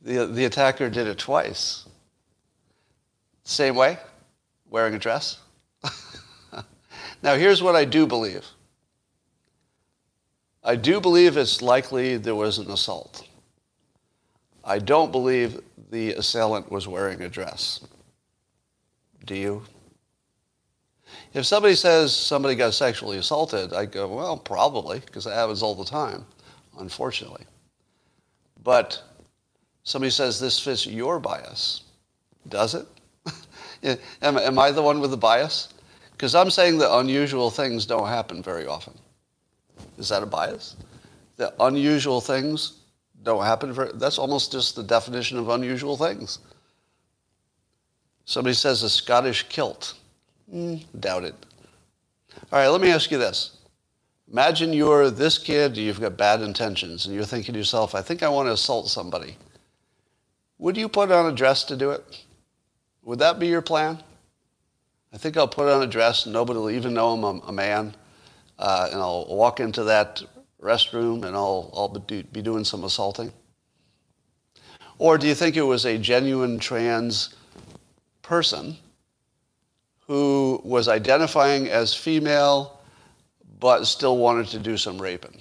[0.04, 1.86] The, the attacker did it twice.
[3.44, 3.98] Same way,
[4.68, 5.38] wearing a dress.
[7.22, 8.44] now, here's what I do believe
[10.62, 13.26] I do believe it's likely there was an assault.
[14.62, 17.86] I don't believe the assailant was wearing a dress.
[19.26, 19.62] Do you?
[21.34, 25.74] If somebody says somebody got sexually assaulted, I go, well, probably, because that happens all
[25.74, 26.24] the time,
[26.78, 27.44] unfortunately.
[28.62, 29.02] But
[29.84, 31.82] somebody says this fits your bias.
[32.48, 32.86] Does it?
[34.22, 35.72] am, am I the one with the bias?
[36.12, 38.94] Because I'm saying that unusual things don't happen very often.
[39.98, 40.76] Is that a bias?
[41.36, 42.80] That unusual things
[43.22, 46.38] don't happen very, that's almost just the definition of unusual things.
[48.26, 49.94] Somebody says a Scottish kilt.
[50.52, 51.34] Mm, doubt it.
[52.52, 53.58] All right, let me ask you this.
[54.30, 58.22] Imagine you're this kid, you've got bad intentions, and you're thinking to yourself, I think
[58.22, 59.36] I want to assault somebody.
[60.58, 62.24] Would you put on a dress to do it?
[63.02, 64.02] Would that be your plan?
[65.12, 67.94] I think I'll put on a dress, nobody will even know I'm a, a man,
[68.58, 70.22] uh, and I'll walk into that
[70.60, 73.32] restroom and I'll, I'll be, be doing some assaulting?
[74.98, 77.34] Or do you think it was a genuine trans
[78.22, 78.76] person
[80.06, 82.80] who was identifying as female
[83.60, 85.40] but still wanted to do some raping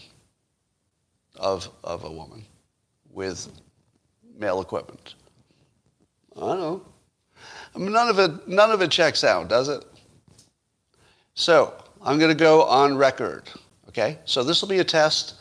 [1.35, 2.45] of, of a woman
[3.09, 3.49] with
[4.37, 5.15] male equipment?
[6.35, 6.81] I don't know.
[7.75, 9.83] I mean, none of it, none of it checks out, does it?
[11.33, 13.49] So I'm going to go on record.
[13.89, 15.35] Okay, so this will be a test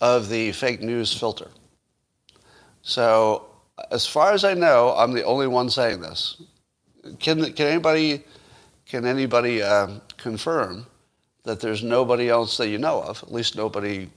[0.00, 1.48] of the fake news filter.
[2.82, 3.46] So
[3.90, 6.42] as far as I know, I'm the only one saying this.
[7.18, 8.24] Can, can anybody,
[8.86, 10.86] can anybody uh, confirm
[11.44, 14.08] that there's nobody else that you know of, at least nobody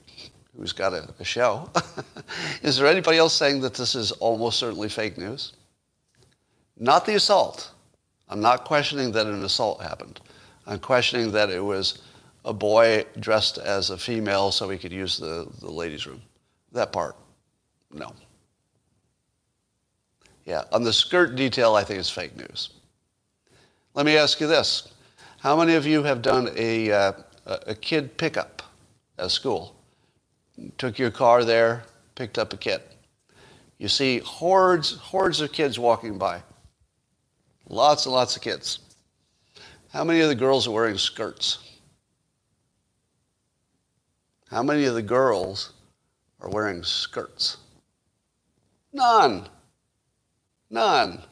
[0.55, 1.69] who's got a, a show?
[2.61, 5.53] is there anybody else saying that this is almost certainly fake news?
[6.77, 7.71] Not the assault.
[8.29, 10.21] I'm not questioning that an assault happened.
[10.65, 12.01] I'm questioning that it was
[12.45, 16.21] a boy dressed as a female so he could use the, the ladies' room.
[16.71, 17.15] That part,
[17.91, 18.13] no.
[20.45, 22.69] Yeah, on the skirt detail, I think it's fake news.
[23.93, 24.91] Let me ask you this.
[25.39, 27.11] How many of you have done a, uh,
[27.45, 28.61] a kid pickup
[29.17, 29.75] at school?
[30.77, 31.83] Took your car there,
[32.15, 32.81] picked up a kid.
[33.77, 36.43] You see hordes, hordes of kids walking by.
[37.67, 38.79] Lots and lots of kids.
[39.91, 41.57] How many of the girls are wearing skirts?
[44.49, 45.73] How many of the girls
[46.41, 47.57] are wearing skirts?
[48.93, 49.47] None.
[50.69, 51.23] None.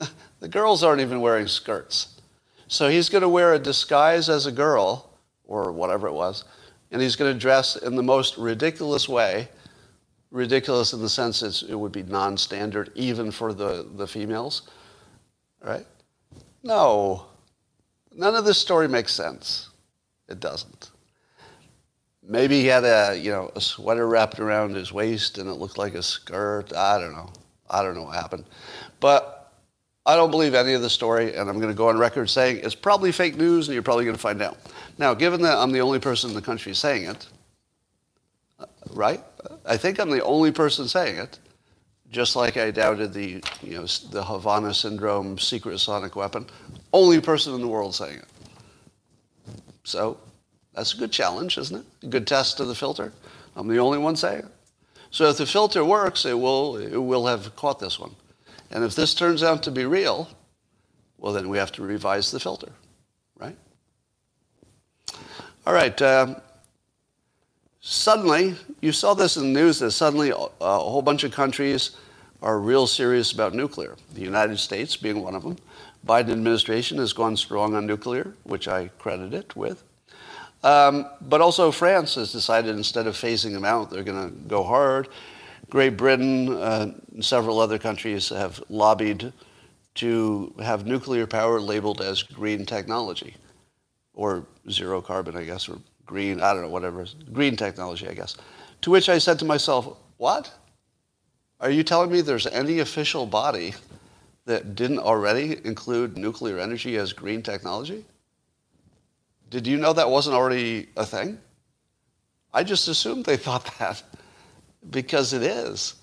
[0.40, 2.20] The girls aren't even wearing skirts.
[2.68, 5.10] So he's going to wear a disguise as a girl,
[5.46, 6.44] or whatever it was,
[6.94, 9.48] and he's going to dress in the most ridiculous way.
[10.30, 14.62] Ridiculous in the sense it would be non standard even for the, the females.
[15.60, 15.84] Right?
[16.62, 17.26] No.
[18.14, 19.70] None of this story makes sense.
[20.28, 20.92] It doesn't.
[22.22, 25.76] Maybe he had a, you know, a sweater wrapped around his waist and it looked
[25.76, 26.72] like a skirt.
[26.76, 27.32] I don't know.
[27.68, 28.44] I don't know what happened.
[29.00, 29.33] But
[30.06, 32.60] I don't believe any of the story, and I'm going to go on record saying
[32.62, 34.58] it's probably fake news, and you're probably going to find out.
[34.98, 37.26] Now, given that I'm the only person in the country saying it,
[38.60, 39.20] uh, right?
[39.64, 41.38] I think I'm the only person saying it,
[42.10, 46.46] just like I doubted the, you know, the Havana Syndrome secret sonic weapon.
[46.92, 48.28] Only person in the world saying it.
[49.84, 50.18] So
[50.74, 51.86] that's a good challenge, isn't it?
[52.02, 53.12] A good test of the filter.
[53.56, 54.48] I'm the only one saying it.
[55.10, 58.14] So if the filter works, it will, it will have caught this one.
[58.74, 60.28] And if this turns out to be real,
[61.16, 62.72] well, then we have to revise the filter,
[63.38, 63.56] right?
[65.64, 66.02] All right.
[66.02, 66.36] Um,
[67.80, 71.92] suddenly, you saw this in the news that suddenly a, a whole bunch of countries
[72.42, 73.96] are real serious about nuclear.
[74.12, 75.56] The United States being one of them.
[76.06, 79.82] Biden administration has gone strong on nuclear, which I credit it with.
[80.62, 84.62] Um, but also France has decided instead of phasing them out, they're going to go
[84.62, 85.08] hard.
[85.70, 89.32] Great Britain uh, and several other countries have lobbied
[89.96, 93.36] to have nuclear power labeled as green technology
[94.12, 98.36] or zero carbon, I guess, or green, I don't know, whatever, green technology, I guess.
[98.82, 100.52] To which I said to myself, what?
[101.60, 103.74] Are you telling me there's any official body
[104.44, 108.04] that didn't already include nuclear energy as green technology?
[109.50, 111.38] Did you know that wasn't already a thing?
[112.52, 114.02] I just assumed they thought that
[114.90, 115.94] because it is.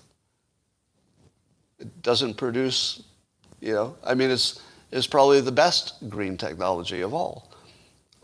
[1.78, 3.02] It doesn't produce,
[3.60, 7.50] you know, I mean, it's, it's probably the best green technology of all.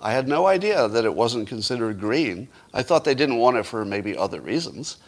[0.01, 2.49] I had no idea that it wasn't considered green.
[2.73, 4.99] I thought they didn't want it for maybe other reasons,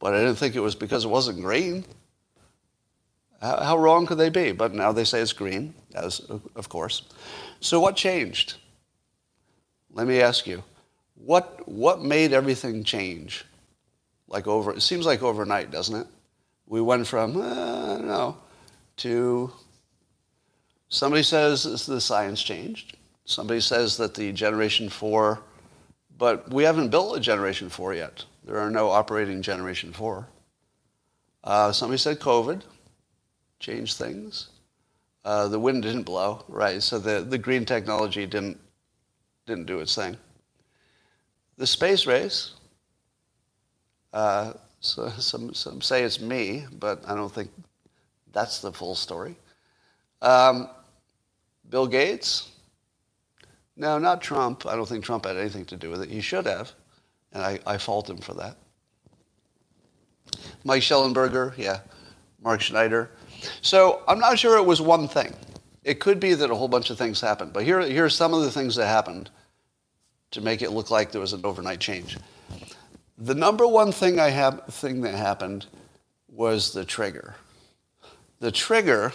[0.00, 1.84] but I didn't think it was because it wasn't green.
[3.40, 4.50] How, how wrong could they be?
[4.50, 6.20] But now they say it's green, as
[6.56, 7.02] of course.
[7.60, 8.54] So what changed?
[9.92, 10.64] Let me ask you,
[11.14, 13.44] what, what made everything change?
[14.32, 16.06] Like over, it seems like overnight, doesn't it?
[16.66, 18.36] We went from, uh, I don't know,
[18.96, 19.52] to
[20.88, 22.96] somebody says the science changed.
[23.26, 25.38] Somebody says that the Generation 4,
[26.18, 28.24] but we haven't built a Generation 4 yet.
[28.44, 30.26] There are no operating Generation 4.
[31.44, 32.62] Uh, somebody said COVID
[33.60, 34.48] changed things.
[35.24, 36.82] Uh, the wind didn't blow, right?
[36.82, 38.58] So the, the green technology didn't
[39.46, 40.16] didn't do its thing.
[41.58, 42.52] The space race,
[44.12, 47.50] uh, so some, some say it's me, but I don't think
[48.32, 49.36] that's the full story.
[50.20, 50.68] Um,
[51.68, 52.50] Bill Gates,
[53.76, 54.66] no, not Trump.
[54.66, 56.10] I don't think Trump had anything to do with it.
[56.10, 56.72] He should have,
[57.32, 58.56] and I, I fault him for that.
[60.64, 61.80] Mike Shellenberger, yeah,
[62.42, 63.10] Mark Schneider.
[63.60, 65.34] So I'm not sure it was one thing.
[65.84, 68.34] It could be that a whole bunch of things happened, but here, here are some
[68.34, 69.30] of the things that happened
[70.30, 72.16] to make it look like there was an overnight change.
[73.22, 75.66] The number one thing I have thing that happened
[76.28, 77.36] was the trigger.
[78.40, 79.12] The trigger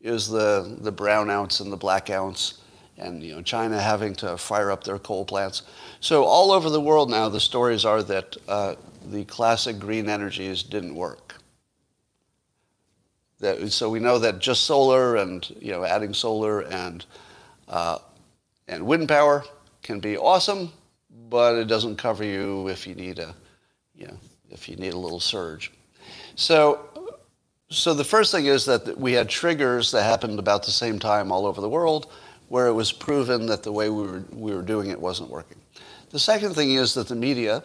[0.00, 2.58] is the, the brownouts and the blackouts
[2.96, 5.62] and you know China having to fire up their coal plants.
[5.98, 10.62] So all over the world now, the stories are that uh, the classic green energies
[10.62, 11.34] didn't work.
[13.40, 17.04] That, so we know that just solar and you know adding solar and
[17.66, 17.98] uh,
[18.68, 19.42] and wind power
[19.82, 20.72] can be awesome,
[21.34, 23.34] but it doesn't cover you if you need a
[23.96, 24.16] you know
[24.50, 25.72] if you need a little surge.
[26.36, 26.58] So
[27.70, 31.32] so the first thing is that we had triggers that happened about the same time
[31.32, 32.12] all over the world
[32.50, 35.58] where it was proven that the way we were, we were doing it wasn't working.
[36.10, 37.64] The second thing is that the media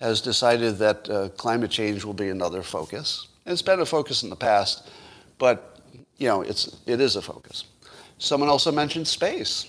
[0.00, 3.28] has decided that uh, climate change will be another focus.
[3.44, 4.88] And It's been a focus in the past,
[5.36, 5.78] but
[6.16, 7.64] you know, it's, it is a focus.
[8.16, 9.66] Someone also mentioned space,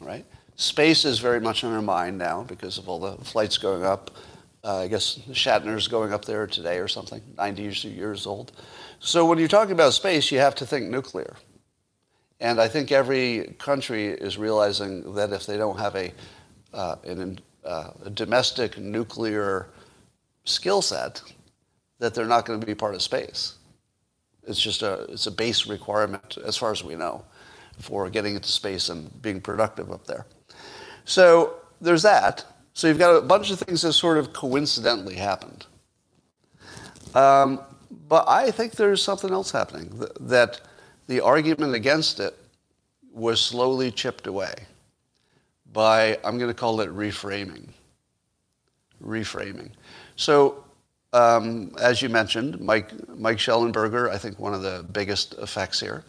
[0.00, 0.26] right?
[0.56, 4.10] Space is very much on our mind now because of all the flights going up.
[4.64, 8.52] Uh, I guess Shatner's going up there today or something, 90 years old.
[8.98, 11.36] So when you're talking about space, you have to think nuclear.
[12.40, 16.12] And I think every country is realizing that if they don't have a,
[16.72, 19.68] uh, an, uh, a domestic nuclear
[20.44, 21.22] skill set,
[21.98, 23.54] that they're not going to be part of space.
[24.46, 27.24] It's just a, it's a base requirement, as far as we know,
[27.78, 30.26] for getting into space and being productive up there.
[31.06, 32.44] So there's that.
[32.74, 35.64] So you've got a bunch of things that sort of coincidentally happened.
[37.14, 37.60] Um,
[38.08, 40.60] but I think there's something else happening that
[41.06, 42.36] the argument against it
[43.14, 44.54] was slowly chipped away
[45.72, 47.68] by, I'm going to call it reframing.
[49.02, 49.70] Reframing.
[50.16, 50.64] So,
[51.12, 56.04] um, as you mentioned, Mike, Mike Shellenberger, I think one of the biggest effects here.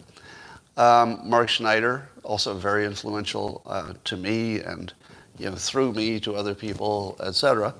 [0.77, 4.93] Um, Mark Schneider, also very influential uh, to me and
[5.37, 7.73] you know, through me to other people, etc.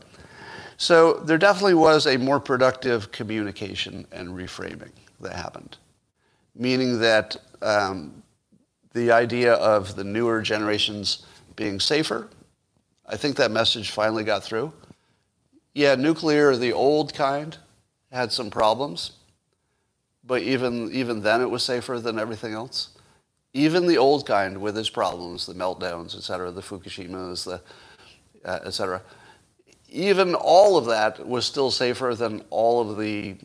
[0.78, 5.78] So there definitely was a more productive communication and reframing that happened,
[6.56, 8.24] meaning that um,
[8.94, 12.30] the idea of the newer generations being safer,
[13.08, 14.74] I think that message finally got through.
[15.74, 17.58] Yeah, nuclear, the old kind,
[18.12, 19.14] had some problems,
[20.28, 22.90] but even, even then it was safer than everything else.
[23.54, 27.62] Even the old kind with its problems, the meltdowns, et cetera, the Fukushimas, the,
[28.46, 29.02] uh, et cetera,
[29.90, 33.36] even all of that was still safer than all of the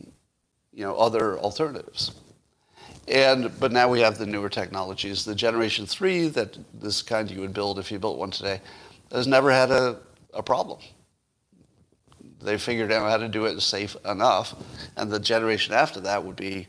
[0.73, 2.11] you know, other alternatives.
[3.07, 5.25] And, but now we have the newer technologies.
[5.25, 8.61] The generation three, that this kind you would build if you built one today,
[9.11, 9.99] has never had a,
[10.33, 10.79] a problem.
[12.43, 14.55] They figured out how to do it safe enough,
[14.97, 16.67] and the generation after that would be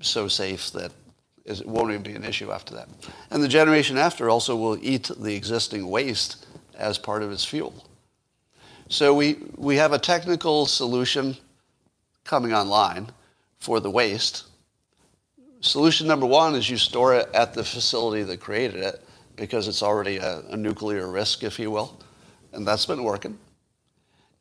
[0.00, 0.92] so safe that
[1.44, 2.88] it won't even be an issue after that.
[3.30, 7.86] And the generation after also will eat the existing waste as part of its fuel.
[8.88, 11.36] So we, we have a technical solution
[12.24, 13.08] coming online
[13.58, 14.44] for the waste.
[15.60, 19.02] Solution number one is you store it at the facility that created it
[19.36, 21.98] because it's already a, a nuclear risk, if you will.
[22.52, 23.38] And that's been working.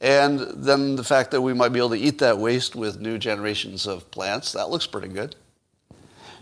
[0.02, 3.20] And then the fact that we might be able to eat that waste with new
[3.20, 5.36] generations of plants, that looks pretty good.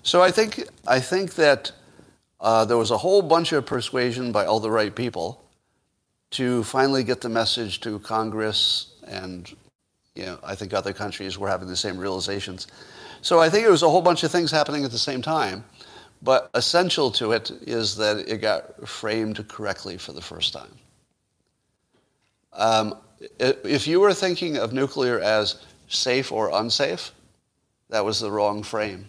[0.02, 1.74] So I think, I think that
[2.40, 5.44] uh, there was a whole bunch of persuasion by all the right people
[6.32, 9.54] to finally get the message to Congress and
[10.16, 12.68] you know, I think other countries were having the same realizations.
[13.22, 15.64] So I think it was a whole bunch of things happening at the same time,
[16.22, 20.72] but essential to it is that it got framed correctly for the first time.
[22.54, 22.96] Um,
[23.40, 27.12] if you were thinking of nuclear as safe or unsafe,
[27.90, 29.06] that was the wrong frame.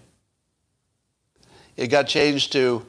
[1.77, 2.85] It got changed to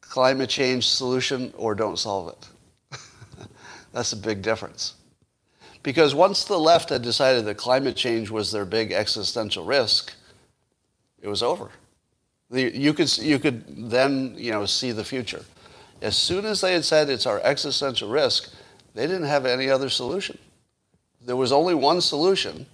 [0.00, 2.98] climate change solution or don't solve it.
[3.92, 4.94] That's a big difference.
[5.82, 10.12] Because once the left had decided that climate change was their big existential risk,
[11.20, 11.70] it was over.
[12.50, 15.44] You, could, you could then you know, see the future.
[16.00, 18.52] As soon as they had said it's our existential risk,
[18.96, 20.38] they didn't have any other solution.
[21.24, 22.66] There was only one solution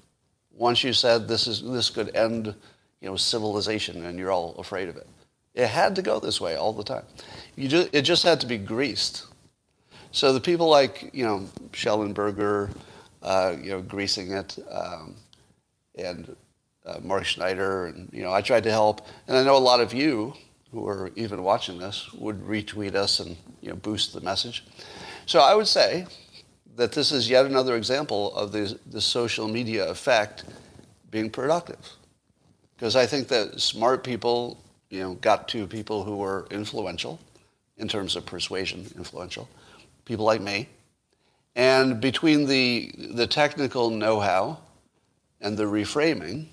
[0.55, 2.55] once you said this, is, this could end
[3.01, 5.07] you know, civilization and you're all afraid of it.
[5.55, 7.05] It had to go this way all the time.
[7.57, 9.27] You just, it just had to be greased.
[10.13, 12.71] So the people like, you know, Shellenberger,
[13.23, 15.17] uh, you know, greasing it, um,
[15.97, 16.37] and
[16.87, 19.07] uh, Mark Schneider, and, you know, I tried to help.
[19.27, 20.35] And I know a lot of you
[20.71, 24.65] who are even watching this would retweet us and, you know, boost the message.
[25.33, 26.05] So I would say
[26.77, 30.45] that this is yet another example of the, the social media effect
[31.11, 31.79] being productive.
[32.77, 37.19] Because I think that smart people, you know, got to people who were influential
[37.79, 39.49] in terms of persuasion, influential
[40.05, 40.69] people like me.
[41.57, 44.59] And between the, the technical know-how
[45.41, 46.49] and the reframing,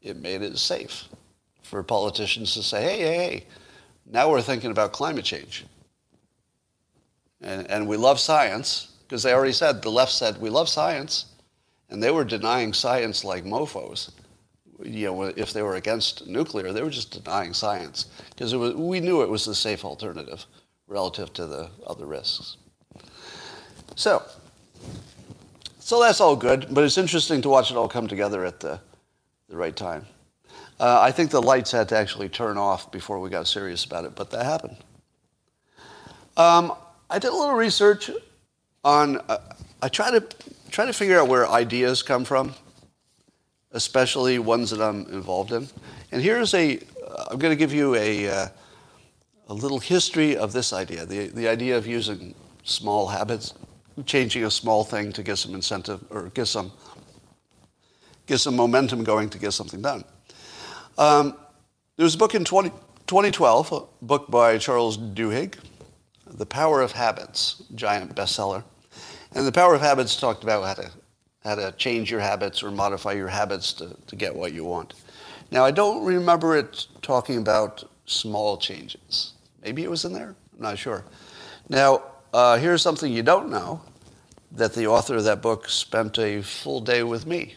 [0.00, 1.08] it made it safe
[1.64, 3.46] for politicians to say, hey, hey, hey,
[4.06, 5.64] now we're thinking about climate change.
[7.42, 11.26] And, and we love science, because they already said, the left said, we love science.
[11.90, 14.12] And they were denying science like mofos.
[14.82, 19.22] You know, if they were against nuclear, they were just denying science, because we knew
[19.22, 20.46] it was the safe alternative
[20.88, 22.56] relative to the other risks.
[23.96, 24.22] So,
[25.78, 28.80] so that's all good, but it's interesting to watch it all come together at the,
[29.48, 30.06] the right time.
[30.80, 34.04] Uh, I think the lights had to actually turn off before we got serious about
[34.04, 34.76] it, but that happened.
[36.36, 36.72] Um,
[37.12, 38.10] I did a little research
[38.82, 39.18] on.
[39.28, 39.36] Uh,
[39.82, 40.26] I try to
[40.70, 42.54] try to figure out where ideas come from,
[43.72, 45.68] especially ones that I'm involved in.
[46.10, 48.48] And here's a uh, I'm going to give you a, uh,
[49.48, 52.34] a little history of this idea, the, the idea of using
[52.64, 53.52] small habits,
[54.06, 56.72] changing a small thing to get some incentive or get some,
[58.24, 60.02] get some momentum going to get something done.
[60.96, 61.36] Um,
[61.96, 62.70] there was a book in 20,
[63.06, 65.58] 2012, a book by Charles Duhigg,
[66.32, 68.64] The Power of Habits, giant bestseller.
[69.34, 70.90] And The Power of Habits talked about how to,
[71.44, 74.94] how to change your habits or modify your habits to, to get what you want.
[75.50, 79.34] Now, I don't remember it talking about small changes.
[79.62, 80.34] Maybe it was in there?
[80.54, 81.04] I'm not sure.
[81.68, 82.02] Now,
[82.32, 83.82] uh, here's something you don't know
[84.52, 87.56] that the author of that book spent a full day with me.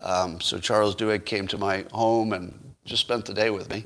[0.00, 3.84] Um, so Charles Duhigg came to my home and just spent the day with me,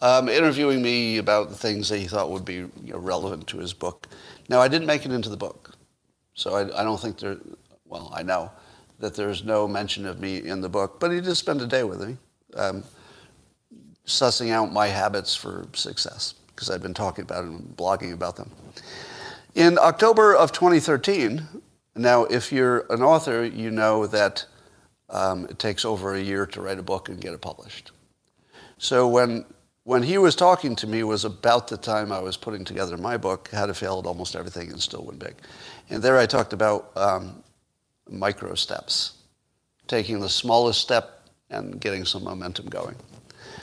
[0.00, 3.58] um, interviewing me about the things that he thought would be you know, relevant to
[3.58, 4.08] his book.
[4.48, 5.72] Now, I didn't make it into the book,
[6.34, 7.38] so I, I don't think there,
[7.86, 8.50] well, I know
[8.98, 11.84] that there's no mention of me in the book, but he did spend a day
[11.84, 12.16] with me,
[12.54, 12.84] um,
[14.06, 18.36] sussing out my habits for success, because I've been talking about it and blogging about
[18.36, 18.50] them.
[19.54, 21.46] In October of 2013,
[21.96, 24.46] now if you're an author, you know that
[25.10, 27.92] um, it takes over a year to write a book and get it published.
[28.78, 29.44] So when
[29.84, 33.18] when he was talking to me was about the time I was putting together my
[33.18, 35.34] book, How to Fail at Almost Everything and Still Win Big.
[35.90, 37.42] And there I talked about um,
[38.08, 39.18] micro steps,
[39.86, 42.96] taking the smallest step and getting some momentum going.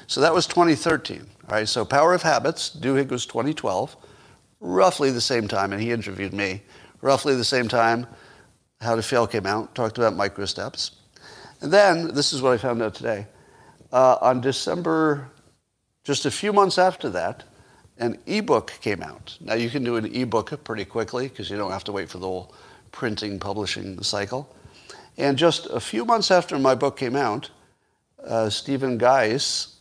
[0.06, 1.22] So that was 2013.
[1.50, 3.98] All right, so Power of Habits, Duhigg was 2012,
[4.60, 6.62] roughly the same time, and he interviewed me.
[7.02, 8.06] Roughly the same time,
[8.80, 10.92] How to Fail came out, talked about micro steps.
[11.62, 13.26] And then, this is what I found out today.
[13.92, 15.31] Uh, on December,
[16.04, 17.44] just a few months after that,
[17.98, 19.38] an ebook came out.
[19.40, 22.18] Now you can do an ebook pretty quickly because you don't have to wait for
[22.18, 22.54] the whole
[22.92, 24.54] printing publishing cycle.
[25.18, 27.50] And just a few months after my book came out,
[28.26, 29.76] uh, Stephen Guise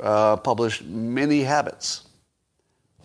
[0.00, 2.08] uh, published Mini Habits,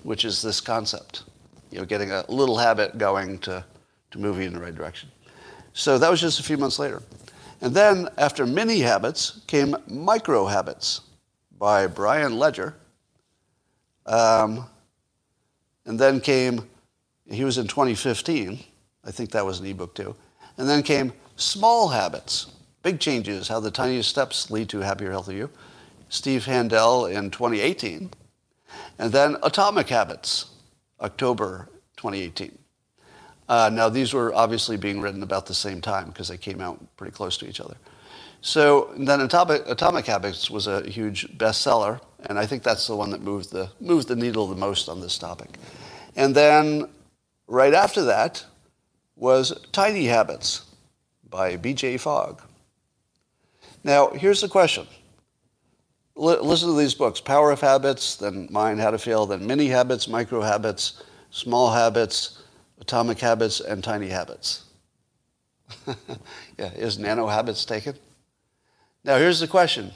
[0.04, 1.24] which is this concept,
[1.72, 3.64] you know, getting a little habit going to,
[4.12, 5.10] to move you in the right direction.
[5.74, 7.04] So that was just a few months later.
[7.62, 11.02] And then after mini habits came micro habits
[11.58, 12.76] by Brian Ledger.
[14.06, 14.66] Um,
[15.86, 16.68] and then came,
[17.30, 18.64] he was in 2015.
[19.04, 20.16] I think that was an ebook too.
[20.58, 22.48] And then came small habits,
[22.84, 25.50] big changes, how the tiniest steps lead to happier, healthier you.
[26.10, 28.12] Steve Handel in 2018.
[29.00, 30.52] And then atomic habits,
[31.02, 32.58] October 2018.
[33.50, 36.80] Uh, now, these were obviously being written about the same time because they came out
[36.98, 37.78] pretty close to each other.
[38.42, 43.10] So then Atomic, Atomic Habits was a huge bestseller, and I think that's the one
[43.12, 45.50] that moved the, moved the needle the most on this topic.
[46.16, 46.90] And then
[47.48, 48.46] right after that
[49.16, 50.66] was Tiny Habits
[51.30, 51.98] by B.J.
[51.98, 52.42] Fogg.
[53.84, 54.88] Now, here's the question.
[56.18, 59.68] L- listen to these books Power of Habits, then Mind, How to Fail, then Mini
[59.68, 62.44] Habits, Micro Habits, Small Habits,
[62.80, 64.66] Atomic Habits, and Tiny Habits.
[66.58, 67.96] yeah, is Nano Habits taken?
[69.08, 69.94] Now, here's the question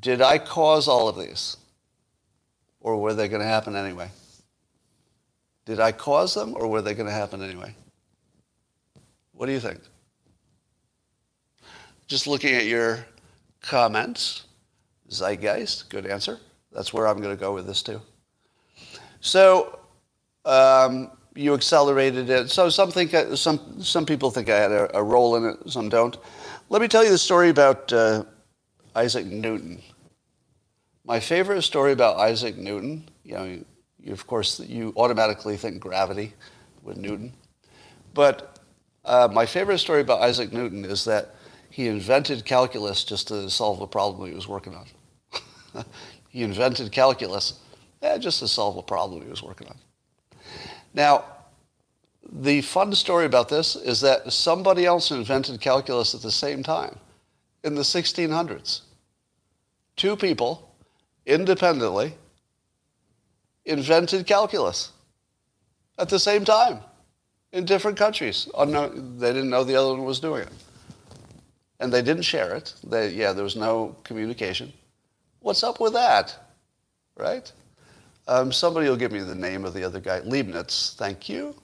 [0.00, 1.58] Did I cause all of these?
[2.80, 4.10] Or were they going to happen anyway?
[5.66, 7.74] Did I cause them, or were they going to happen anyway?
[9.32, 9.80] What do you think?
[12.06, 13.04] Just looking at your
[13.60, 14.44] comments,
[15.10, 16.38] zeitgeist, good answer.
[16.72, 18.00] That's where I'm going to go with this too.
[19.20, 19.80] So,
[20.44, 22.50] um, you accelerated it.
[22.50, 25.70] So some think some some people think I had a, a, role in it.
[25.70, 26.16] Some don't.
[26.68, 28.24] Let me tell you the story about uh,
[28.96, 29.80] Isaac Newton.
[31.04, 33.08] My favorite story about Isaac Newton.
[33.22, 33.64] You know, you,
[34.00, 36.34] you, of course you automatically think gravity
[36.82, 37.32] with Newton,
[38.14, 38.58] but
[39.04, 41.36] uh, my favorite story about Isaac Newton is that
[41.70, 45.84] he invented calculus just to solve a problem he was working on.
[46.30, 47.60] he invented calculus
[48.02, 49.76] eh, just to solve a problem he was working on.
[50.94, 51.26] Now,
[52.32, 56.98] the fun story about this is that somebody else invented calculus at the same time
[57.64, 58.80] in the 1600s.
[59.96, 60.74] Two people
[61.24, 62.14] independently
[63.64, 64.92] invented calculus
[65.98, 66.80] at the same time
[67.52, 68.48] in different countries.
[68.56, 70.52] They didn't know the other one was doing it.
[71.80, 72.74] And they didn't share it.
[72.84, 74.72] They, yeah, there was no communication.
[75.40, 76.34] What's up with that?
[77.16, 77.50] Right?
[78.28, 80.20] Um, somebody will give me the name of the other guy.
[80.20, 81.54] Leibniz, thank you.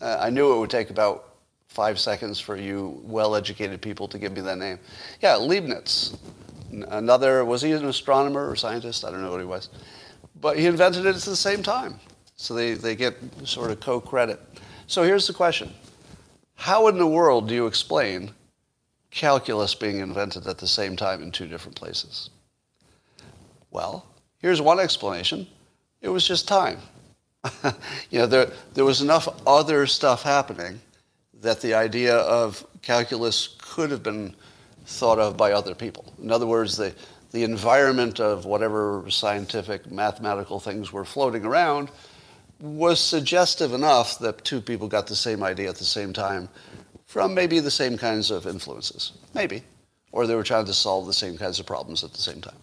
[0.00, 1.34] Uh, I knew it would take about
[1.68, 4.78] five seconds for you well-educated people to give me that name.
[5.20, 6.16] Yeah, Leibniz.
[6.88, 9.04] Another, was he an astronomer or scientist?
[9.04, 9.68] I don't know what he was.
[10.40, 12.00] But he invented it at the same time.
[12.36, 14.40] So they, they get sort of co-credit.
[14.86, 15.72] So here's the question.
[16.54, 18.32] How in the world do you explain
[19.10, 22.30] calculus being invented at the same time in two different places?
[23.70, 24.06] Well,
[24.38, 25.46] here's one explanation.
[26.00, 26.78] It was just time.
[28.10, 30.80] you know, there, there was enough other stuff happening
[31.40, 34.34] that the idea of calculus could have been
[34.84, 36.12] thought of by other people.
[36.22, 36.94] In other words, the,
[37.32, 41.90] the environment of whatever scientific, mathematical things were floating around
[42.60, 46.48] was suggestive enough that two people got the same idea at the same time
[47.06, 49.12] from maybe the same kinds of influences.
[49.34, 49.62] Maybe.
[50.12, 52.58] Or they were trying to solve the same kinds of problems at the same time.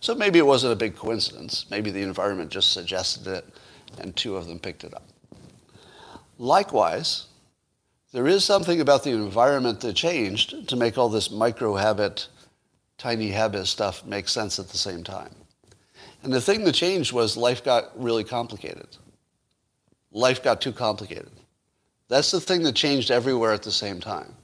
[0.00, 1.66] So maybe it wasn't a big coincidence.
[1.70, 3.44] Maybe the environment just suggested it
[3.98, 5.08] and two of them picked it up.
[6.38, 7.26] Likewise,
[8.12, 12.28] there is something about the environment that changed to make all this micro habit,
[12.98, 15.34] tiny habit stuff make sense at the same time.
[16.22, 18.88] And the thing that changed was life got really complicated.
[20.12, 21.30] Life got too complicated.
[22.08, 24.34] That's the thing that changed everywhere at the same time.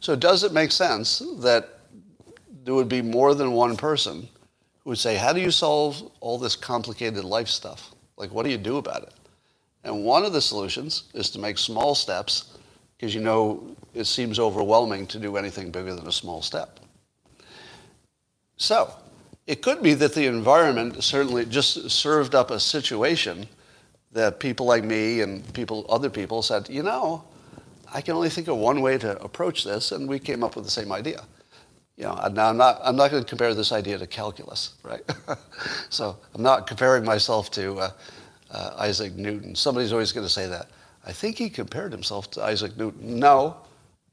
[0.00, 1.80] So does it make sense that
[2.64, 4.28] there would be more than one person
[4.82, 7.92] who would say, how do you solve all this complicated life stuff?
[8.16, 9.12] Like, what do you do about it?
[9.84, 12.56] And one of the solutions is to make small steps
[12.96, 16.80] because you know it seems overwhelming to do anything bigger than a small step.
[18.56, 18.90] So,
[19.46, 23.46] it could be that the environment certainly just served up a situation
[24.12, 27.22] that people like me and people, other people said, you know,
[27.92, 30.64] I can only think of one way to approach this, and we came up with
[30.64, 31.22] the same idea.
[31.96, 35.02] You know, now I'm not, I'm not going to compare this idea to calculus, right?
[35.88, 37.90] so I'm not comparing myself to uh,
[38.50, 39.54] uh, Isaac Newton.
[39.54, 40.68] Somebody's always going to say that.
[41.06, 43.18] I think he compared himself to Isaac Newton.
[43.18, 43.56] No,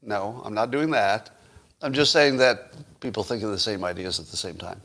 [0.02, 1.30] no, I'm not doing that.
[1.82, 4.80] I'm just saying that people think of the same ideas at the same time.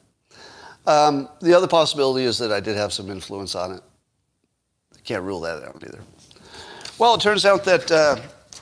[0.86, 3.82] Um, the other possibility is that I did have some influence on it.
[4.98, 6.02] I can't rule that out either.
[6.98, 8.18] Well, it turns out that uh,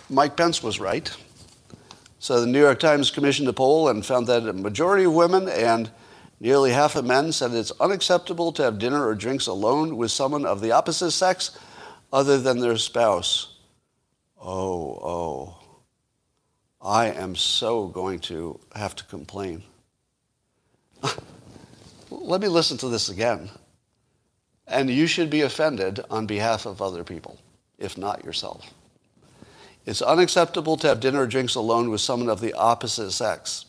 [0.09, 1.09] Mike Pence was right.
[2.19, 5.47] So the New York Times commissioned a poll and found that a majority of women
[5.47, 5.91] and
[6.39, 10.45] nearly half of men said it's unacceptable to have dinner or drinks alone with someone
[10.45, 11.57] of the opposite sex
[12.11, 13.57] other than their spouse.
[14.41, 15.53] Oh, oh.
[16.81, 19.63] I am so going to have to complain.
[22.09, 23.49] Let me listen to this again.
[24.67, 27.37] And you should be offended on behalf of other people,
[27.77, 28.73] if not yourself.
[29.87, 33.65] It's unacceptable to have dinner or drinks alone with someone of the opposite sex.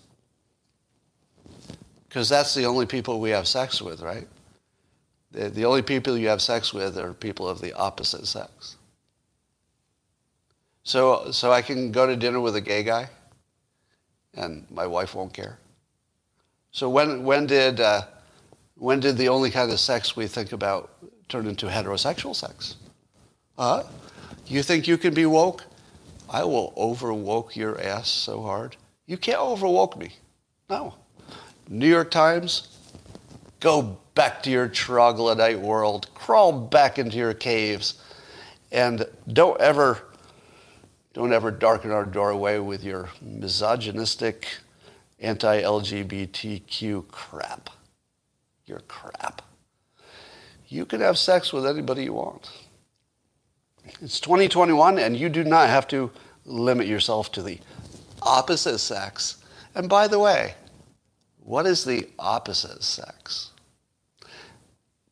[2.09, 4.27] Because that's the only people we have sex with, right?
[5.31, 8.75] The, the only people you have sex with are people of the opposite sex.
[10.83, 13.09] So, so I can go to dinner with a gay guy
[14.35, 15.61] and my wife won't care.
[16.73, 18.03] So when, when, did, uh,
[18.75, 20.91] when did the only kind of sex we think about
[21.29, 22.75] turn into heterosexual sex?
[23.57, 23.85] Huh?
[24.47, 25.63] You think you can be woke?
[26.31, 28.77] I will overwoke your ass so hard.
[29.07, 30.11] You can't overwoke me.
[30.69, 30.95] No.
[31.69, 32.77] New York Times,
[33.61, 36.13] go back to your troglodyte world.
[36.15, 38.03] Crawl back into your caves.
[38.71, 40.03] And don't ever,
[41.15, 44.49] don't ever darken our doorway with your misogynistic,
[45.21, 47.71] anti-LGBTQ crap.
[48.67, 49.41] Your crap.
[50.67, 52.51] You can have sex with anybody you want.
[54.01, 56.11] It's 2021, and you do not have to
[56.45, 57.59] limit yourself to the
[58.23, 59.39] opposite sex.
[59.75, 60.55] And by the way,
[61.41, 63.53] what is the opposite sex?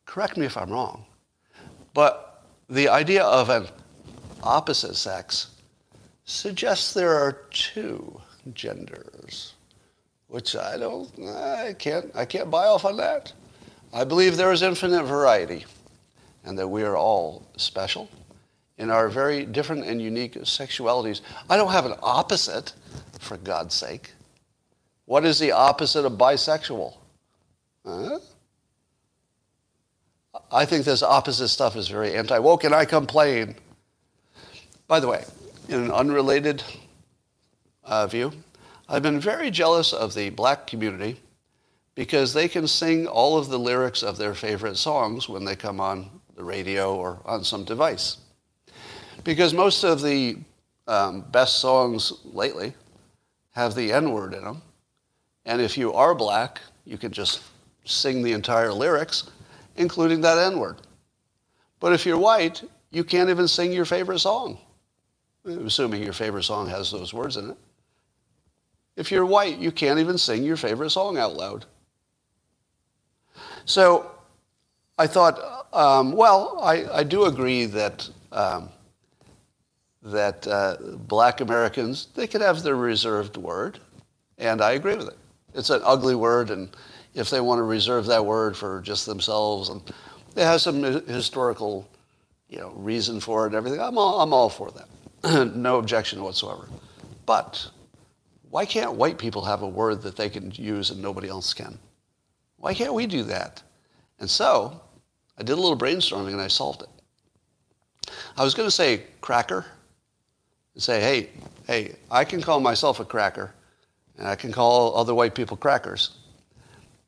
[0.05, 1.05] Correct me if I'm wrong,
[1.93, 3.67] but the idea of an
[4.43, 5.47] opposite sex
[6.25, 8.19] suggests there are two
[8.53, 9.53] genders,
[10.27, 13.33] which I don't, I can't, I can't buy off on that.
[13.93, 15.65] I believe there is infinite variety
[16.43, 18.09] and that we are all special
[18.77, 21.21] in our very different and unique sexualities.
[21.49, 22.73] I don't have an opposite,
[23.19, 24.11] for God's sake.
[25.05, 26.95] What is the opposite of bisexual?
[27.85, 28.19] Huh?
[30.51, 33.55] I think this opposite stuff is very anti woke, and I complain.
[34.87, 35.25] By the way,
[35.67, 36.63] in an unrelated
[37.83, 38.31] uh, view,
[38.87, 41.19] I've been very jealous of the black community
[41.95, 45.81] because they can sing all of the lyrics of their favorite songs when they come
[45.81, 48.17] on the radio or on some device.
[49.27, 50.37] Because most of the
[50.87, 52.73] um, best songs lately
[53.51, 54.61] have the N word in them.
[55.45, 57.41] And if you are black, you can just
[57.83, 59.29] sing the entire lyrics,
[59.75, 60.77] including that N word.
[61.81, 64.59] But if you're white, you can't even sing your favorite song,
[65.45, 67.57] assuming your favorite song has those words in it.
[68.95, 71.65] If you're white, you can't even sing your favorite song out loud.
[73.65, 74.09] So
[74.97, 78.69] I thought, um, well, I, I, do agree that um,
[80.11, 83.79] that uh, black Americans, they could have their reserved word,
[84.37, 85.17] and I agree with it.
[85.53, 86.69] It's an ugly word, and
[87.17, 89.69] if they want to reserve that word for just themselves.
[89.69, 89.81] And
[90.35, 91.89] it has some historical,
[92.47, 93.81] you know, reason for it and everything.
[93.81, 95.55] I'm all, I'm all for that.
[95.55, 96.69] no objection whatsoever.
[97.25, 97.69] But
[98.51, 101.79] why can't white people have a word that they can use and nobody else can?
[102.57, 103.63] Why can't we do that?
[104.19, 104.79] And so
[105.37, 108.11] I did a little brainstorming and I solved it.
[108.37, 109.65] I was going to say cracker
[110.77, 111.29] say, hey,
[111.65, 113.53] hey, I can call myself a cracker
[114.17, 116.11] and I can call other white people crackers.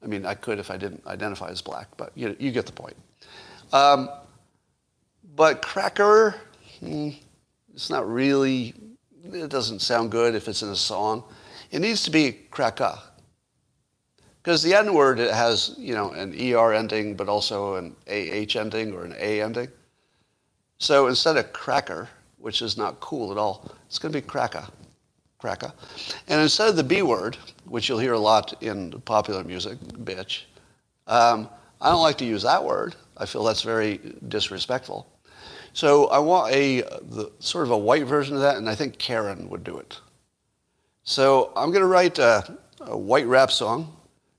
[0.03, 2.71] I mean, I could if I didn't identify as black, but you, you get the
[2.71, 2.95] point.
[3.73, 4.09] Um,
[5.35, 6.35] but cracker,
[6.79, 7.09] hmm,
[7.73, 8.73] it's not really,
[9.31, 11.23] it doesn't sound good if it's in a song.
[11.71, 12.99] It needs to be cracka.
[14.41, 18.57] Because the N word it has, you know, an ER ending, but also an AH
[18.57, 19.67] ending or an A ending.
[20.77, 22.07] So instead of cracker,
[22.39, 24.69] which is not cool at all, it's going to be cracka.
[25.41, 25.73] Cracka.
[26.27, 30.43] And instead of the B word, which you'll hear a lot in popular music, bitch,
[31.07, 31.49] um,
[31.81, 32.95] I don't like to use that word.
[33.17, 35.07] I feel that's very disrespectful.
[35.73, 38.97] So I want a the, sort of a white version of that, and I think
[38.97, 39.99] Karen would do it.
[41.03, 43.95] So I'm going to write a, a, white rap song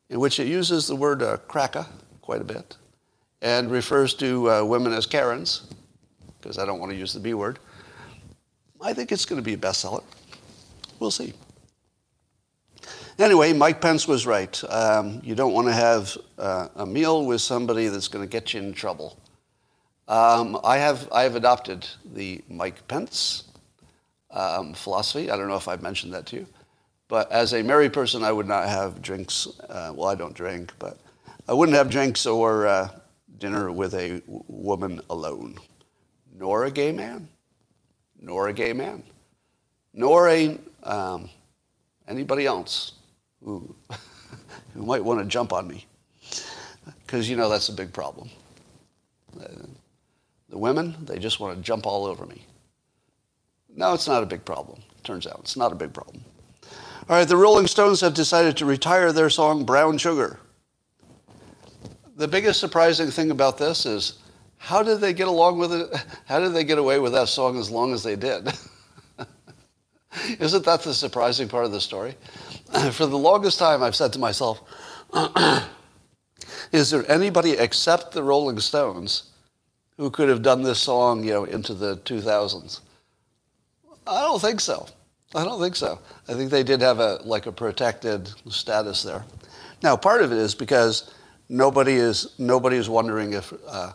[0.08, 1.86] in which it uses the word uh, cracka
[2.20, 2.76] quite a bit
[3.42, 5.62] and refers to uh, women as Karens,
[6.40, 7.58] because I don't want to use the B word.
[8.82, 10.02] I think it's going to be a bestseller.
[10.98, 11.34] We'll see.
[13.18, 14.62] Anyway, Mike Pence was right.
[14.70, 18.54] Um, you don't want to have uh, a meal with somebody that's going to get
[18.54, 19.18] you in trouble.
[20.08, 23.44] Um, I have I have adopted the Mike Pence
[24.30, 25.30] um, philosophy.
[25.30, 26.46] I don't know if I've mentioned that to you,
[27.08, 29.46] but as a married person, I would not have drinks.
[29.68, 30.98] Uh, well, I don't drink, but
[31.46, 32.88] I wouldn't have drinks or uh,
[33.38, 35.56] dinner with a w- woman alone,
[36.34, 37.28] nor a gay man,
[38.20, 39.02] nor a gay man,
[39.92, 41.28] nor a um,
[42.06, 42.92] anybody else
[43.42, 43.74] who,
[44.74, 45.86] who might want to jump on me.
[47.06, 48.30] Because, you know, that's a big problem.
[50.50, 52.44] The women, they just want to jump all over me.
[53.74, 54.80] No, it's not a big problem.
[55.04, 56.22] Turns out it's not a big problem.
[57.08, 60.38] All right, the Rolling Stones have decided to retire their song Brown Sugar.
[62.16, 64.18] The biggest surprising thing about this is
[64.62, 66.04] how did they get along with it?
[66.26, 68.52] How did they get away with that song as long as they did?
[70.38, 72.14] Isn't that the surprising part of the story?
[72.92, 74.60] For the longest time, I've said to myself,
[76.72, 79.30] is there anybody except the Rolling Stones
[79.96, 82.80] who could have done this song, you know, into the 2000s?
[84.06, 84.86] I don't think so.
[85.34, 85.98] I don't think so.
[86.28, 89.24] I think they did have a like a protected status there.
[89.82, 91.14] Now, part of it is because
[91.48, 93.92] nobody is nobody is wondering if uh,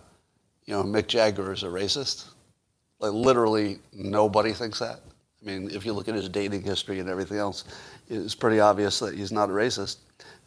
[0.65, 2.25] you know Mick Jagger is a racist.
[2.99, 4.99] Like literally nobody thinks that.
[5.41, 7.65] I mean, if you look at his dating history and everything else,
[8.09, 9.97] it's pretty obvious that he's not a racist.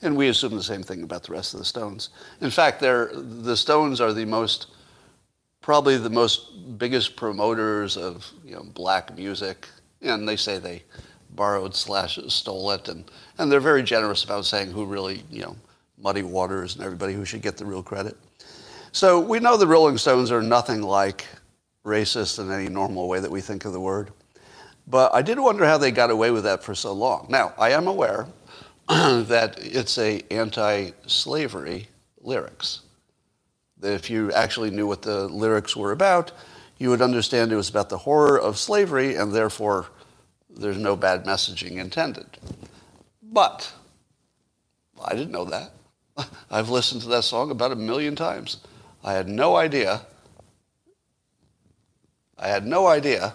[0.03, 2.11] And we assume the same thing about the rest of the Stones.
[2.41, 4.69] In fact, they're, the Stones are the most,
[5.61, 9.69] probably the most biggest promoters of you know, black music.
[10.03, 10.83] And they say they
[11.31, 12.89] borrowed slash stole it.
[12.89, 13.05] And,
[13.39, 15.57] and they're very generous about saying who really, you know,
[16.01, 18.17] Muddy Waters and everybody who should get the real credit.
[18.99, 21.25] So we know the Rolling Stones are nothing like
[21.85, 24.11] racist in any normal way that we think of the word.
[24.89, 27.29] But I did wonder how they got away with that for so long.
[27.31, 28.27] Now, I am aware
[28.89, 31.87] that it's a anti-slavery
[32.23, 32.81] lyrics.
[33.79, 36.33] That if you actually knew what the lyrics were about,
[36.79, 39.87] you would understand it was about the horror of slavery and therefore
[40.51, 42.27] there's no bad messaging intended.
[43.23, 43.73] But
[45.05, 45.71] I didn't know that.
[46.51, 48.57] I've listened to that song about a million times.
[49.03, 50.03] I had no idea.
[52.39, 53.35] I had no idea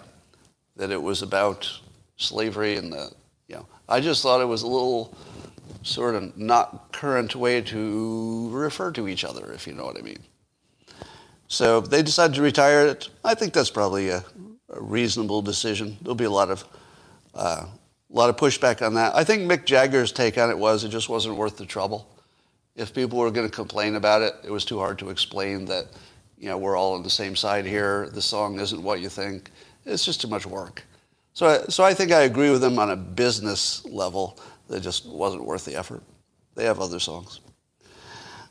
[0.76, 1.80] that it was about
[2.16, 3.10] slavery and the,
[3.48, 5.14] you know, I just thought it was a little
[5.82, 10.00] sort of not current way to refer to each other, if you know what I
[10.00, 10.22] mean.
[11.48, 13.10] So they decided to retire it.
[13.22, 14.24] I think that's probably a,
[14.70, 15.98] a reasonable decision.
[16.00, 16.64] There'll be a lot of
[17.34, 19.14] uh, a lot of pushback on that.
[19.14, 22.08] I think Mick Jagger's take on it was it just wasn't worth the trouble.
[22.76, 25.86] If people were going to complain about it, it was too hard to explain that
[26.38, 28.08] you know we're all on the same side here.
[28.08, 29.50] The song isn't what you think.
[29.86, 30.82] It's just too much work.
[31.34, 34.38] So, so I think I agree with them on a business level.
[34.68, 36.02] That just wasn't worth the effort.
[36.54, 37.40] They have other songs.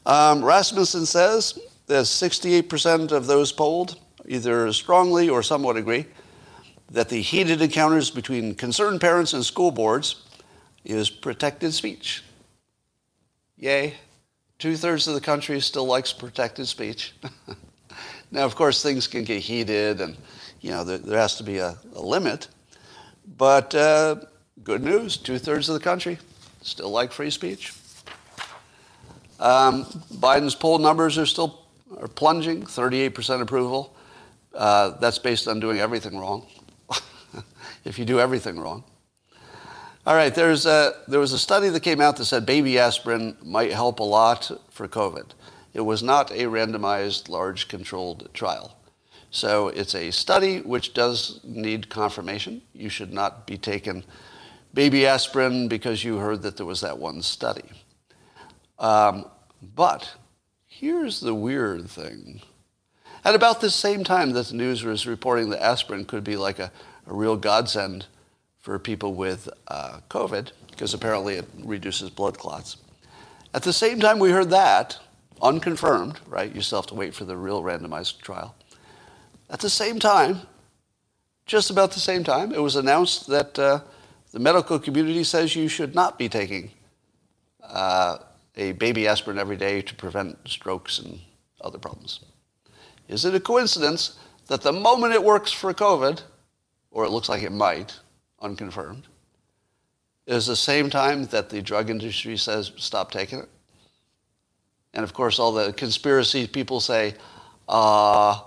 [0.05, 1.57] Um, Rasmussen says
[1.87, 6.05] that 68% of those polled either strongly or somewhat agree
[6.91, 10.23] that the heated encounters between concerned parents and school boards
[10.85, 12.23] is protected speech.
[13.57, 13.95] Yay.
[14.63, 17.13] Two thirds of the country still likes protected speech.
[18.31, 20.15] now, of course, things can get heated and
[20.61, 22.47] you know, there, there has to be a, a limit.
[23.37, 24.21] But uh,
[24.63, 26.17] good news, two thirds of the country
[26.61, 27.73] still like free speech.
[29.37, 29.83] Um,
[30.13, 31.67] Biden's poll numbers are still
[31.99, 33.93] are plunging, 38% approval.
[34.55, 36.47] Uh, that's based on doing everything wrong.
[37.83, 38.85] if you do everything wrong.
[40.05, 43.37] All right, there's a, there was a study that came out that said baby aspirin
[43.41, 45.27] might help a lot for COVID.
[45.73, 48.77] It was not a randomized, large controlled trial.
[49.31, 52.63] So it's a study which does need confirmation.
[52.73, 54.03] You should not be taking
[54.73, 57.69] baby aspirin because you heard that there was that one study.
[58.79, 59.25] Um,
[59.61, 60.15] but
[60.67, 62.41] here's the weird thing.
[63.23, 66.59] At about the same time that the news was reporting that aspirin could be like
[66.59, 66.73] a,
[67.07, 68.07] a real godsend
[68.63, 72.77] for people with uh, COVID, because apparently it reduces blood clots.
[73.53, 74.97] At the same time we heard that,
[75.41, 76.55] unconfirmed, right?
[76.55, 78.55] You still have to wait for the real randomized trial.
[79.49, 80.43] At the same time,
[81.45, 83.81] just about the same time, it was announced that uh,
[84.31, 86.71] the medical community says you should not be taking
[87.61, 88.19] uh,
[88.55, 91.19] a baby aspirin every day to prevent strokes and
[91.59, 92.21] other problems.
[93.09, 96.21] Is it a coincidence that the moment it works for COVID,
[96.91, 97.99] or it looks like it might,
[98.43, 99.07] unconfirmed,
[100.27, 103.49] is the same time that the drug industry says stop taking it?
[104.93, 107.15] And of course, all the conspiracy people say,
[107.67, 108.39] uh,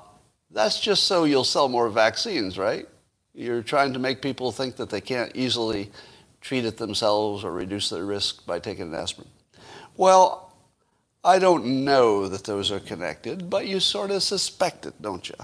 [0.51, 2.87] that's just so you'll sell more vaccines, right?
[3.35, 5.91] You're trying to make people think that they can't easily
[6.41, 9.29] treat it themselves or reduce their risk by taking an aspirin.
[9.97, 10.53] Well,
[11.25, 15.35] I don't know that those are connected, but you sort of suspect it, don't you?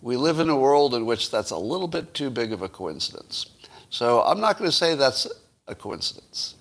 [0.00, 2.68] We live in a world in which that's a little bit too big of a
[2.68, 3.46] coincidence.
[3.90, 5.26] So I'm not going to say that's
[5.68, 6.54] a coincidence.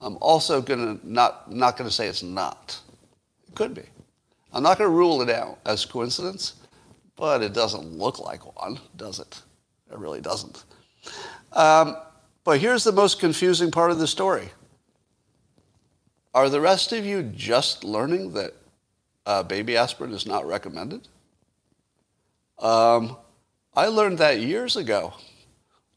[0.00, 2.78] I'm also going to not, not going to say it's not.
[3.48, 3.84] It could be.
[4.52, 6.54] I'm not going to rule it out as coincidence,
[7.16, 9.40] but it doesn't look like one, does it?
[9.90, 10.64] It really doesn't.
[11.52, 11.96] Um,
[12.44, 14.50] but here's the most confusing part of the story.
[16.34, 18.52] Are the rest of you just learning that
[19.24, 21.08] uh, baby aspirin is not recommended?
[22.58, 23.16] Um,
[23.74, 25.14] I learned that years ago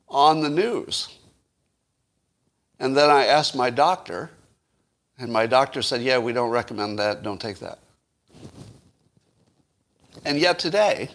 [0.07, 1.17] on the news.
[2.79, 4.29] And then I asked my doctor,
[5.17, 7.79] and my doctor said, Yeah, we don't recommend that, don't take that.
[10.25, 11.09] And yet today,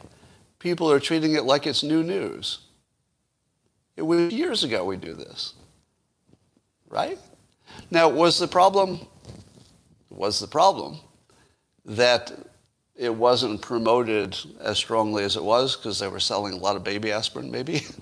[0.59, 2.61] people are treating it like it's new news.
[3.97, 5.55] It was years ago we do this.
[6.89, 7.19] Right?
[7.91, 9.07] Now, was the problem
[10.11, 10.99] was the problem
[11.85, 12.33] that
[12.95, 16.85] it wasn't promoted as strongly as it was because they were selling a lot of
[16.85, 17.83] baby aspirin, maybe?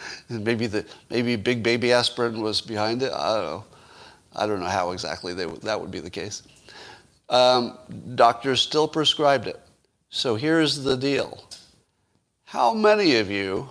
[0.28, 3.12] maybe the maybe big baby aspirin was behind it.
[3.12, 3.64] I don't know.
[4.36, 6.42] I don't know how exactly they, that would be the case.
[7.28, 7.78] Um,
[8.14, 9.60] doctors still prescribed it.
[10.10, 11.44] So here's the deal.
[12.44, 13.68] How many of you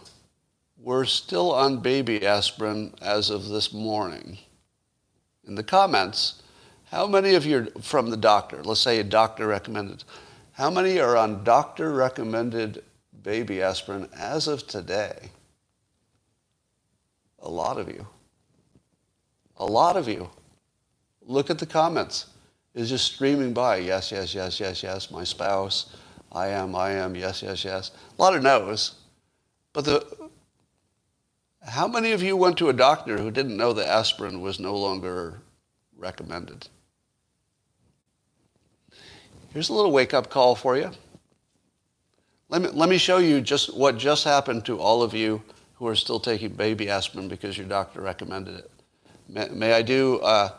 [0.78, 4.38] were still on baby aspirin as of this morning?
[5.48, 6.44] In the comments,
[6.92, 8.64] how many of you are from the doctor?
[8.64, 10.04] Let's say a doctor recommended.
[10.54, 12.84] How many are on doctor recommended
[13.24, 15.32] baby aspirin as of today?
[17.40, 18.06] A lot of you.
[19.58, 20.30] A lot of you.
[21.22, 22.28] Look at the comments.
[22.74, 23.78] It's just streaming by.
[23.78, 25.12] Yes, yes, yes, yes, yes.
[25.12, 25.96] My spouse.
[26.32, 27.16] I am, I am.
[27.16, 27.92] Yes, yes, yes.
[28.18, 28.96] A lot of no's.
[29.74, 30.30] But the,
[31.68, 34.76] how many of you went to a doctor who didn't know that aspirin was no
[34.76, 35.42] longer
[35.98, 36.68] recommended?
[39.54, 40.92] Here's a little wake up call for you.
[42.50, 45.42] Let me, let me show you just what just happened to all of you
[45.78, 48.72] who are still taking baby aspirin because your doctor recommended it.
[49.30, 50.50] May, may I do, uh,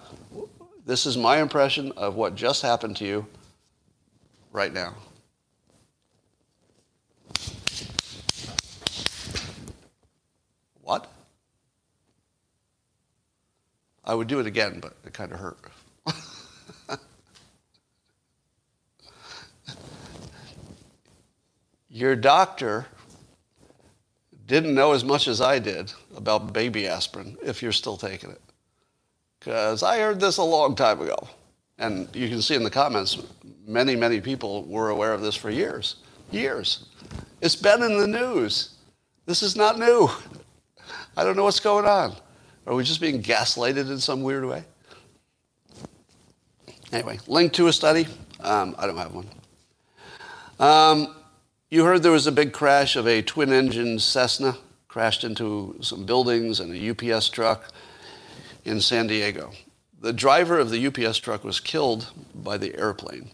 [0.86, 3.26] this is my impression of what just happened to you
[4.52, 4.94] right now.
[10.82, 11.10] What?
[14.04, 15.58] I would do it again, but it kind of hurt.
[21.90, 22.86] Your doctor
[24.48, 28.40] didn't know as much as I did about baby aspirin if you're still taking it.
[29.38, 31.28] Because I heard this a long time ago.
[31.78, 33.22] And you can see in the comments,
[33.66, 35.96] many, many people were aware of this for years.
[36.32, 36.86] Years.
[37.40, 38.74] It's been in the news.
[39.26, 40.08] This is not new.
[41.16, 42.16] I don't know what's going on.
[42.66, 44.64] Are we just being gaslighted in some weird way?
[46.90, 48.06] Anyway, link to a study.
[48.40, 49.28] Um, I don't have one.
[50.58, 51.14] Um,
[51.70, 54.56] you heard there was a big crash of a twin engine Cessna,
[54.88, 57.70] crashed into some buildings and a UPS truck
[58.64, 59.52] in San Diego.
[60.00, 63.30] The driver of the UPS truck was killed by the airplane.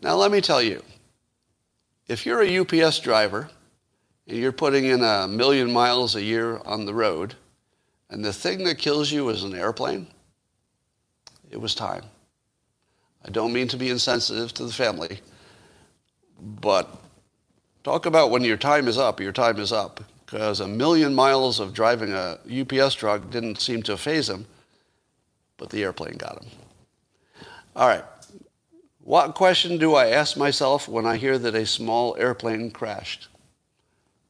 [0.00, 0.82] Now, let me tell you
[2.08, 3.50] if you're a UPS driver
[4.26, 7.34] and you're putting in a million miles a year on the road,
[8.08, 10.06] and the thing that kills you is an airplane,
[11.50, 12.04] it was time.
[13.24, 15.20] I don't mean to be insensitive to the family,
[16.40, 16.96] but
[17.84, 20.02] talk about when your time is up, your time is up.
[20.24, 24.46] Because a million miles of driving a UPS truck didn't seem to faze him,
[25.56, 26.50] but the airplane got him.
[27.74, 28.04] All right.
[29.02, 33.26] What question do I ask myself when I hear that a small airplane crashed?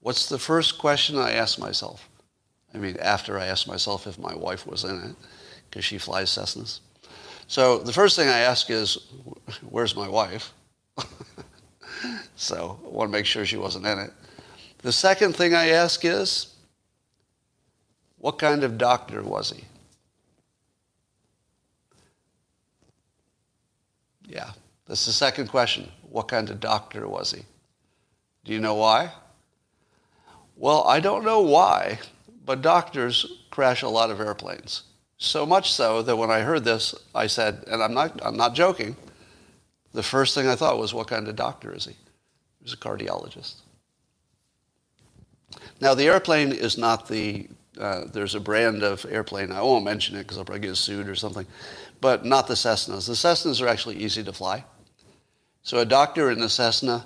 [0.00, 2.08] What's the first question I ask myself?
[2.72, 5.16] I mean, after I ask myself if my wife was in it,
[5.68, 6.80] because she flies Cessnas.
[7.46, 8.96] So the first thing I ask is,
[9.68, 10.54] where's my wife?
[12.36, 14.10] so I want to make sure she wasn't in it.
[14.78, 16.54] The second thing I ask is,
[18.18, 19.64] what kind of doctor was he?
[24.26, 24.50] Yeah,
[24.86, 25.90] that's the second question.
[26.08, 27.42] What kind of doctor was he?
[28.44, 29.10] Do you know why?
[30.56, 31.98] Well, I don't know why,
[32.44, 34.82] but doctors crash a lot of airplanes.
[35.18, 38.54] So much so that when I heard this, I said, and I'm not, I'm not
[38.54, 38.96] joking,
[39.92, 41.92] the first thing I thought was, what kind of doctor is he?
[41.92, 43.54] He was a cardiologist.
[45.80, 50.16] Now, the airplane is not the, uh, there's a brand of airplane, I won't mention
[50.16, 51.46] it because I'll probably get sued or something,
[52.00, 53.06] but not the Cessnas.
[53.06, 54.64] The Cessnas are actually easy to fly.
[55.62, 57.04] So a doctor in the Cessna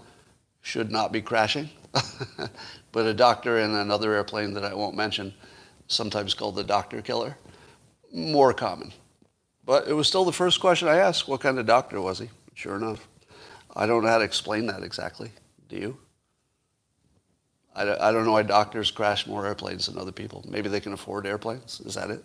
[0.61, 1.71] should not be crashing,
[2.93, 5.35] but a doctor in another airplane that I won't mention,
[5.89, 7.37] sometimes called the doctor killer,
[8.13, 8.93] more common.
[9.65, 12.29] But it was still the first question I asked, what kind of doctor was he?
[12.55, 13.07] Sure enough.
[13.77, 15.31] I don't know how to explain that exactly.
[15.69, 15.99] Do you?
[17.75, 20.45] I, I don't know why doctors crash more airplanes than other people.
[20.49, 21.81] Maybe they can afford airplanes.
[21.81, 22.25] Is that it?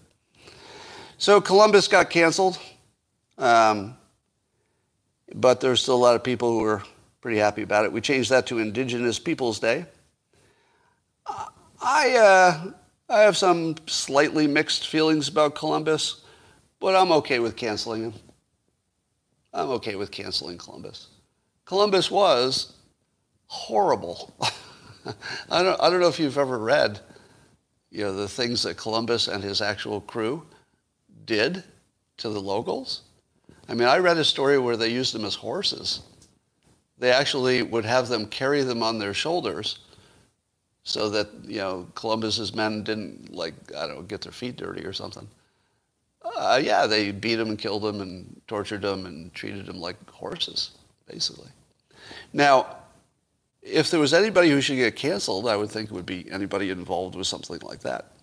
[1.18, 2.58] So Columbus got canceled,
[3.38, 3.98] um,
[5.36, 6.84] but there's still a lot of people who are
[7.20, 7.92] pretty happy about it.
[7.92, 9.86] We changed that to Indigenous Peoples Day.
[11.82, 12.72] I, uh,
[13.10, 16.22] I have some slightly mixed feelings about Columbus,
[16.80, 18.14] but I'm okay with canceling him.
[19.54, 21.08] I'm okay with canceling Columbus.
[21.66, 22.74] Columbus was
[23.48, 24.34] horrible.
[25.50, 27.00] I don't, I don't know if you've ever read,
[27.90, 30.46] you know, the things that Columbus and his actual crew
[31.26, 31.64] did
[32.18, 33.02] to the locals.
[33.68, 36.02] I mean, I read a story where they used them as horses.
[36.98, 39.80] They actually would have them carry them on their shoulders
[40.84, 44.86] so that, you know, Columbus's men didn't, like, I don't know, get their feet dirty
[44.86, 45.28] or something.
[46.36, 50.10] Uh, yeah, they beat him and killed him and tortured him and treated him like
[50.10, 50.72] horses,
[51.08, 51.50] basically.
[52.34, 52.78] Now,
[53.62, 56.70] if there was anybody who should get canceled, I would think it would be anybody
[56.70, 58.14] involved with something like that.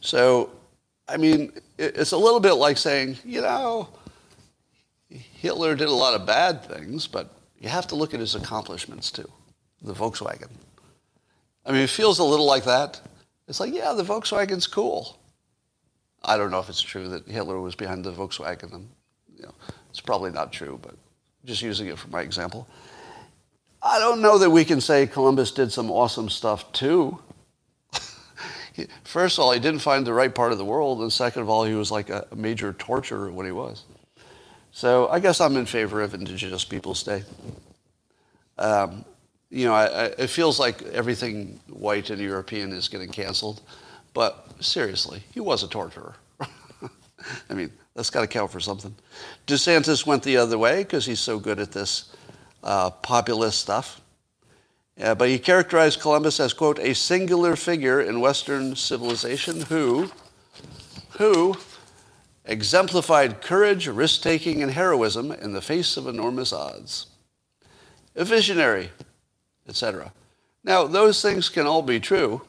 [0.00, 0.50] So,
[1.08, 3.88] I mean, it's a little bit like saying, you know,
[5.08, 9.10] Hitler did a lot of bad things, but you have to look at his accomplishments
[9.10, 9.30] too.
[9.82, 10.50] The Volkswagen.
[11.66, 13.00] I mean, it feels a little like that.
[13.46, 15.18] It's like, yeah, the Volkswagen's cool.
[16.24, 18.72] I don't know if it's true that Hitler was behind the Volkswagen.
[18.72, 18.88] And,
[19.36, 19.54] you know,
[19.90, 20.94] it's probably not true, but
[21.44, 22.68] just using it for my example.
[23.82, 27.18] I don't know that we can say Columbus did some awesome stuff too.
[29.04, 31.48] First of all, he didn't find the right part of the world, and second of
[31.48, 33.82] all, he was like a major torturer when he was.
[34.70, 37.24] So I guess I'm in favor of Indigenous Peoples Day.
[38.56, 39.04] Um,
[39.50, 43.60] you know, I, I, it feels like everything white and European is getting canceled,
[44.14, 46.14] but seriously, he was a torturer.
[47.50, 48.94] I mean, that's got to count for something.
[49.46, 52.14] DeSantis went the other way because he's so good at this
[52.62, 54.00] uh, populist stuff.
[55.00, 60.10] Uh, but he characterized Columbus as, quote, a singular figure in Western civilization who,
[61.12, 61.56] who
[62.44, 67.06] exemplified courage, risk taking, and heroism in the face of enormous odds.
[68.14, 68.90] A visionary,
[69.66, 70.12] etc.
[70.62, 72.42] Now, those things can all be true,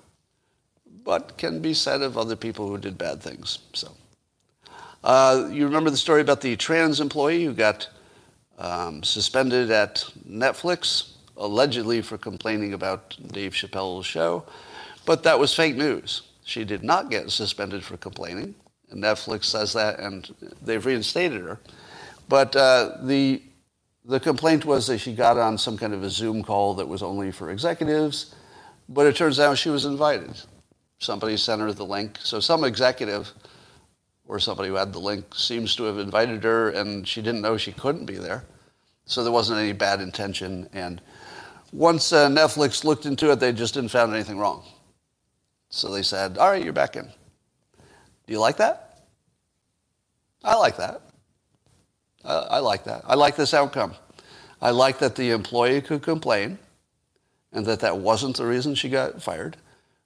[1.03, 3.59] but can be said of other people who did bad things.
[3.73, 3.91] So,
[5.03, 7.89] uh, you remember the story about the trans employee who got
[8.57, 14.45] um, suspended at Netflix, allegedly for complaining about Dave Chappelle's show,
[15.05, 16.21] but that was fake news.
[16.45, 18.55] She did not get suspended for complaining,
[18.89, 21.59] and Netflix says that, and they've reinstated her.
[22.29, 23.41] But uh, the
[24.05, 27.01] the complaint was that she got on some kind of a Zoom call that was
[27.01, 28.35] only for executives,
[28.89, 30.41] but it turns out she was invited.
[31.03, 32.17] Somebody sent her the link.
[32.23, 33.33] So some executive
[34.25, 37.57] or somebody who had the link seems to have invited her and she didn't know
[37.57, 38.45] she couldn't be there.
[39.05, 40.69] So there wasn't any bad intention.
[40.71, 41.01] And
[41.73, 44.63] once uh, Netflix looked into it, they just didn't find anything wrong.
[45.69, 47.03] So they said, all right, you're back in.
[47.03, 49.03] Do you like that?
[50.41, 51.01] I like that.
[52.23, 53.01] I, I like that.
[53.05, 53.93] I like this outcome.
[54.61, 56.59] I like that the employee could complain
[57.51, 59.57] and that that wasn't the reason she got fired.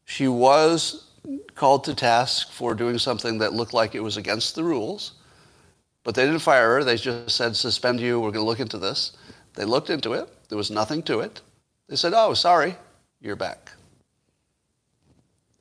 [0.08, 1.06] She was
[1.56, 5.14] called to task for doing something that looked like it was against the rules
[6.04, 6.86] But they didn't fire her.
[6.86, 8.20] They just said, suspend you.
[8.20, 9.14] We're going to look into this.
[9.56, 10.30] They looked into it.
[10.50, 11.42] There was nothing to it.
[11.90, 12.76] They said, oh, sorry,
[13.22, 13.72] you're back.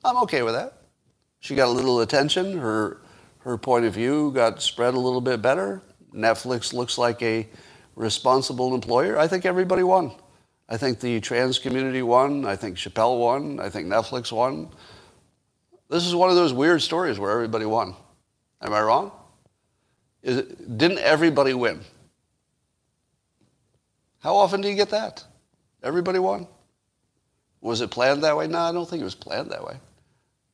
[0.05, 0.75] I'm okay with that.
[1.41, 2.59] She got a little attention.
[2.59, 3.03] Her,
[3.41, 5.83] her point of view got spread a little bit better.
[6.15, 7.49] Netflix looks like a
[7.97, 9.19] responsible employer.
[9.19, 10.13] I think everybody won.
[10.69, 12.45] I think the trans community won.
[12.45, 13.61] I think Chappelle won.
[13.61, 14.69] I think Netflix won.
[15.89, 17.95] This is one of those weird stories where everybody won.
[18.61, 19.13] Am I wrong?
[20.23, 21.81] It, didn't everybody win?
[24.19, 25.25] How often do you get that?
[25.85, 26.49] Everybody won?
[27.61, 28.49] Was it planned that way?
[28.49, 29.77] No, I don't think it was planned that way.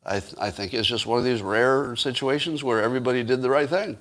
[0.04, 3.48] I, th- I think it's just one of these rare situations where everybody did the
[3.48, 3.96] right thing.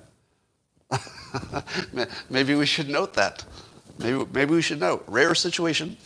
[2.30, 3.44] maybe we should note that.
[3.98, 5.96] Maybe, maybe we should note rare situation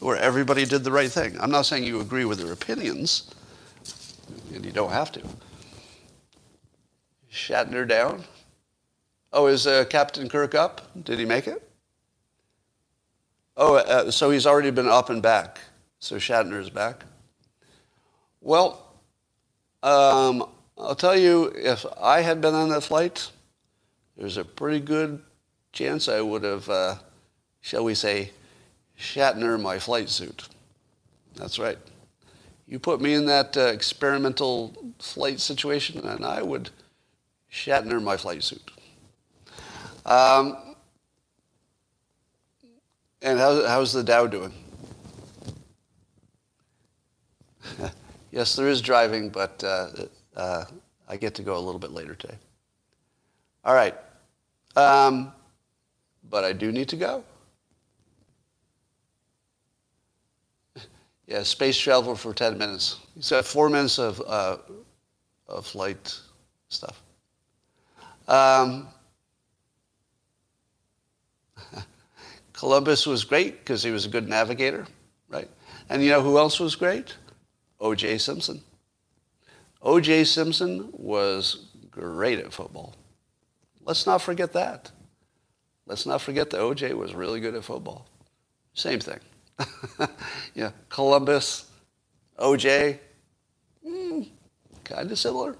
[0.00, 1.36] where everybody did the right thing.
[1.40, 3.34] I'm not saying you agree with their opinions,
[4.54, 5.22] and you don't have to.
[7.32, 8.24] Shatner down.
[9.32, 10.90] Oh, is uh, Captain Kirk up?
[11.04, 11.70] Did he make it?
[13.56, 15.60] Oh, uh, so he's already been up and back.
[16.00, 17.04] So Shatner is back.
[18.40, 18.96] Well,
[19.82, 20.44] um,
[20.78, 23.30] I'll tell you, if I had been on that flight,
[24.16, 25.22] there's a pretty good
[25.72, 26.94] chance I would have, uh,
[27.60, 28.30] shall we say,
[28.98, 30.48] Shatner my flight suit.
[31.36, 31.78] That's right.
[32.66, 36.70] You put me in that uh, experimental flight situation, and I would
[37.50, 38.70] Shatner my flight suit.
[40.04, 40.56] Um,
[43.22, 44.52] and how, how's the Dow doing?
[48.30, 49.88] yes, there is driving, but uh,
[50.36, 50.64] uh,
[51.08, 52.36] I get to go a little bit later today.
[53.64, 53.94] All right.
[54.76, 55.32] Um,
[56.30, 57.24] but I do need to go.
[61.30, 62.98] Yeah, space travel for 10 minutes.
[63.14, 64.56] He's got four minutes of, uh,
[65.46, 66.18] of flight
[66.68, 67.00] stuff.
[68.26, 68.88] Um,
[72.52, 74.88] Columbus was great because he was a good navigator,
[75.28, 75.48] right?
[75.88, 77.14] And you know who else was great?
[77.78, 78.18] O.J.
[78.18, 78.60] Simpson.
[79.82, 80.24] O.J.
[80.24, 82.96] Simpson was great at football.
[83.84, 84.90] Let's not forget that.
[85.86, 86.94] Let's not forget that O.J.
[86.94, 88.08] was really good at football.
[88.74, 89.20] Same thing.
[90.54, 91.70] yeah, Columbus,
[92.38, 93.00] O.J.,
[93.86, 94.28] mm,
[94.84, 95.56] kind of similar.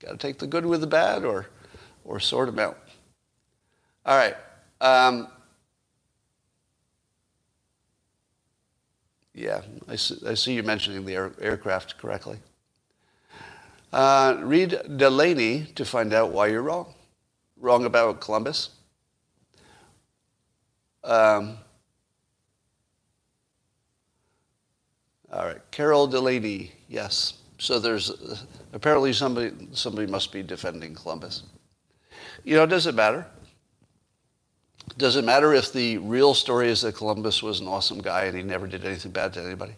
[0.00, 1.46] Got to take the good with the bad or,
[2.04, 2.78] or sort them out.
[4.06, 4.36] All right.
[4.80, 5.28] Um,
[9.34, 12.38] Yeah, I see, I see you mentioning the air, aircraft correctly.
[13.92, 16.94] Uh, read Delaney to find out why you're wrong.
[17.56, 18.70] Wrong about Columbus.
[21.04, 21.58] Um,
[25.34, 27.34] all right, Carol Delaney, yes.
[27.58, 28.12] So there's
[28.72, 31.42] apparently somebody somebody must be defending Columbus.
[32.44, 33.26] You know, does it matter?
[34.96, 38.36] Does it matter if the real story is that Columbus was an awesome guy and
[38.36, 39.74] he never did anything bad to anybody?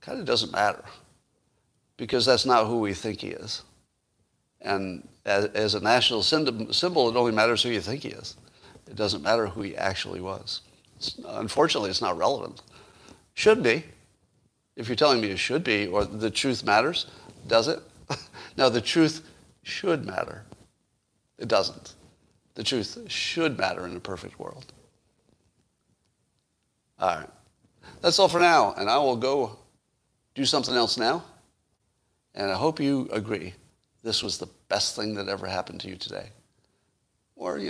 [0.00, 0.84] Kind of doesn't matter
[1.96, 3.62] because that's not who we think he is.
[4.62, 8.36] And as, as a national symbol, it only matters who you think he is.
[8.88, 10.62] It doesn't matter who he actually was.
[10.96, 12.62] It's, unfortunately, it's not relevant.
[13.34, 13.84] Should be.
[14.76, 17.06] If you're telling me it should be, or the truth matters,
[17.46, 17.80] does it?
[18.56, 19.28] no, the truth
[19.62, 20.44] should matter.
[21.38, 21.94] It doesn't.
[22.54, 24.72] The truth should matter in a perfect world.
[26.98, 27.30] All right.
[28.00, 29.58] That's all for now, and I will go
[30.34, 31.24] do something else now.
[32.34, 33.54] And I hope you agree
[34.02, 36.30] this was the best thing that ever happened to you today.
[37.36, 37.60] Or, you know,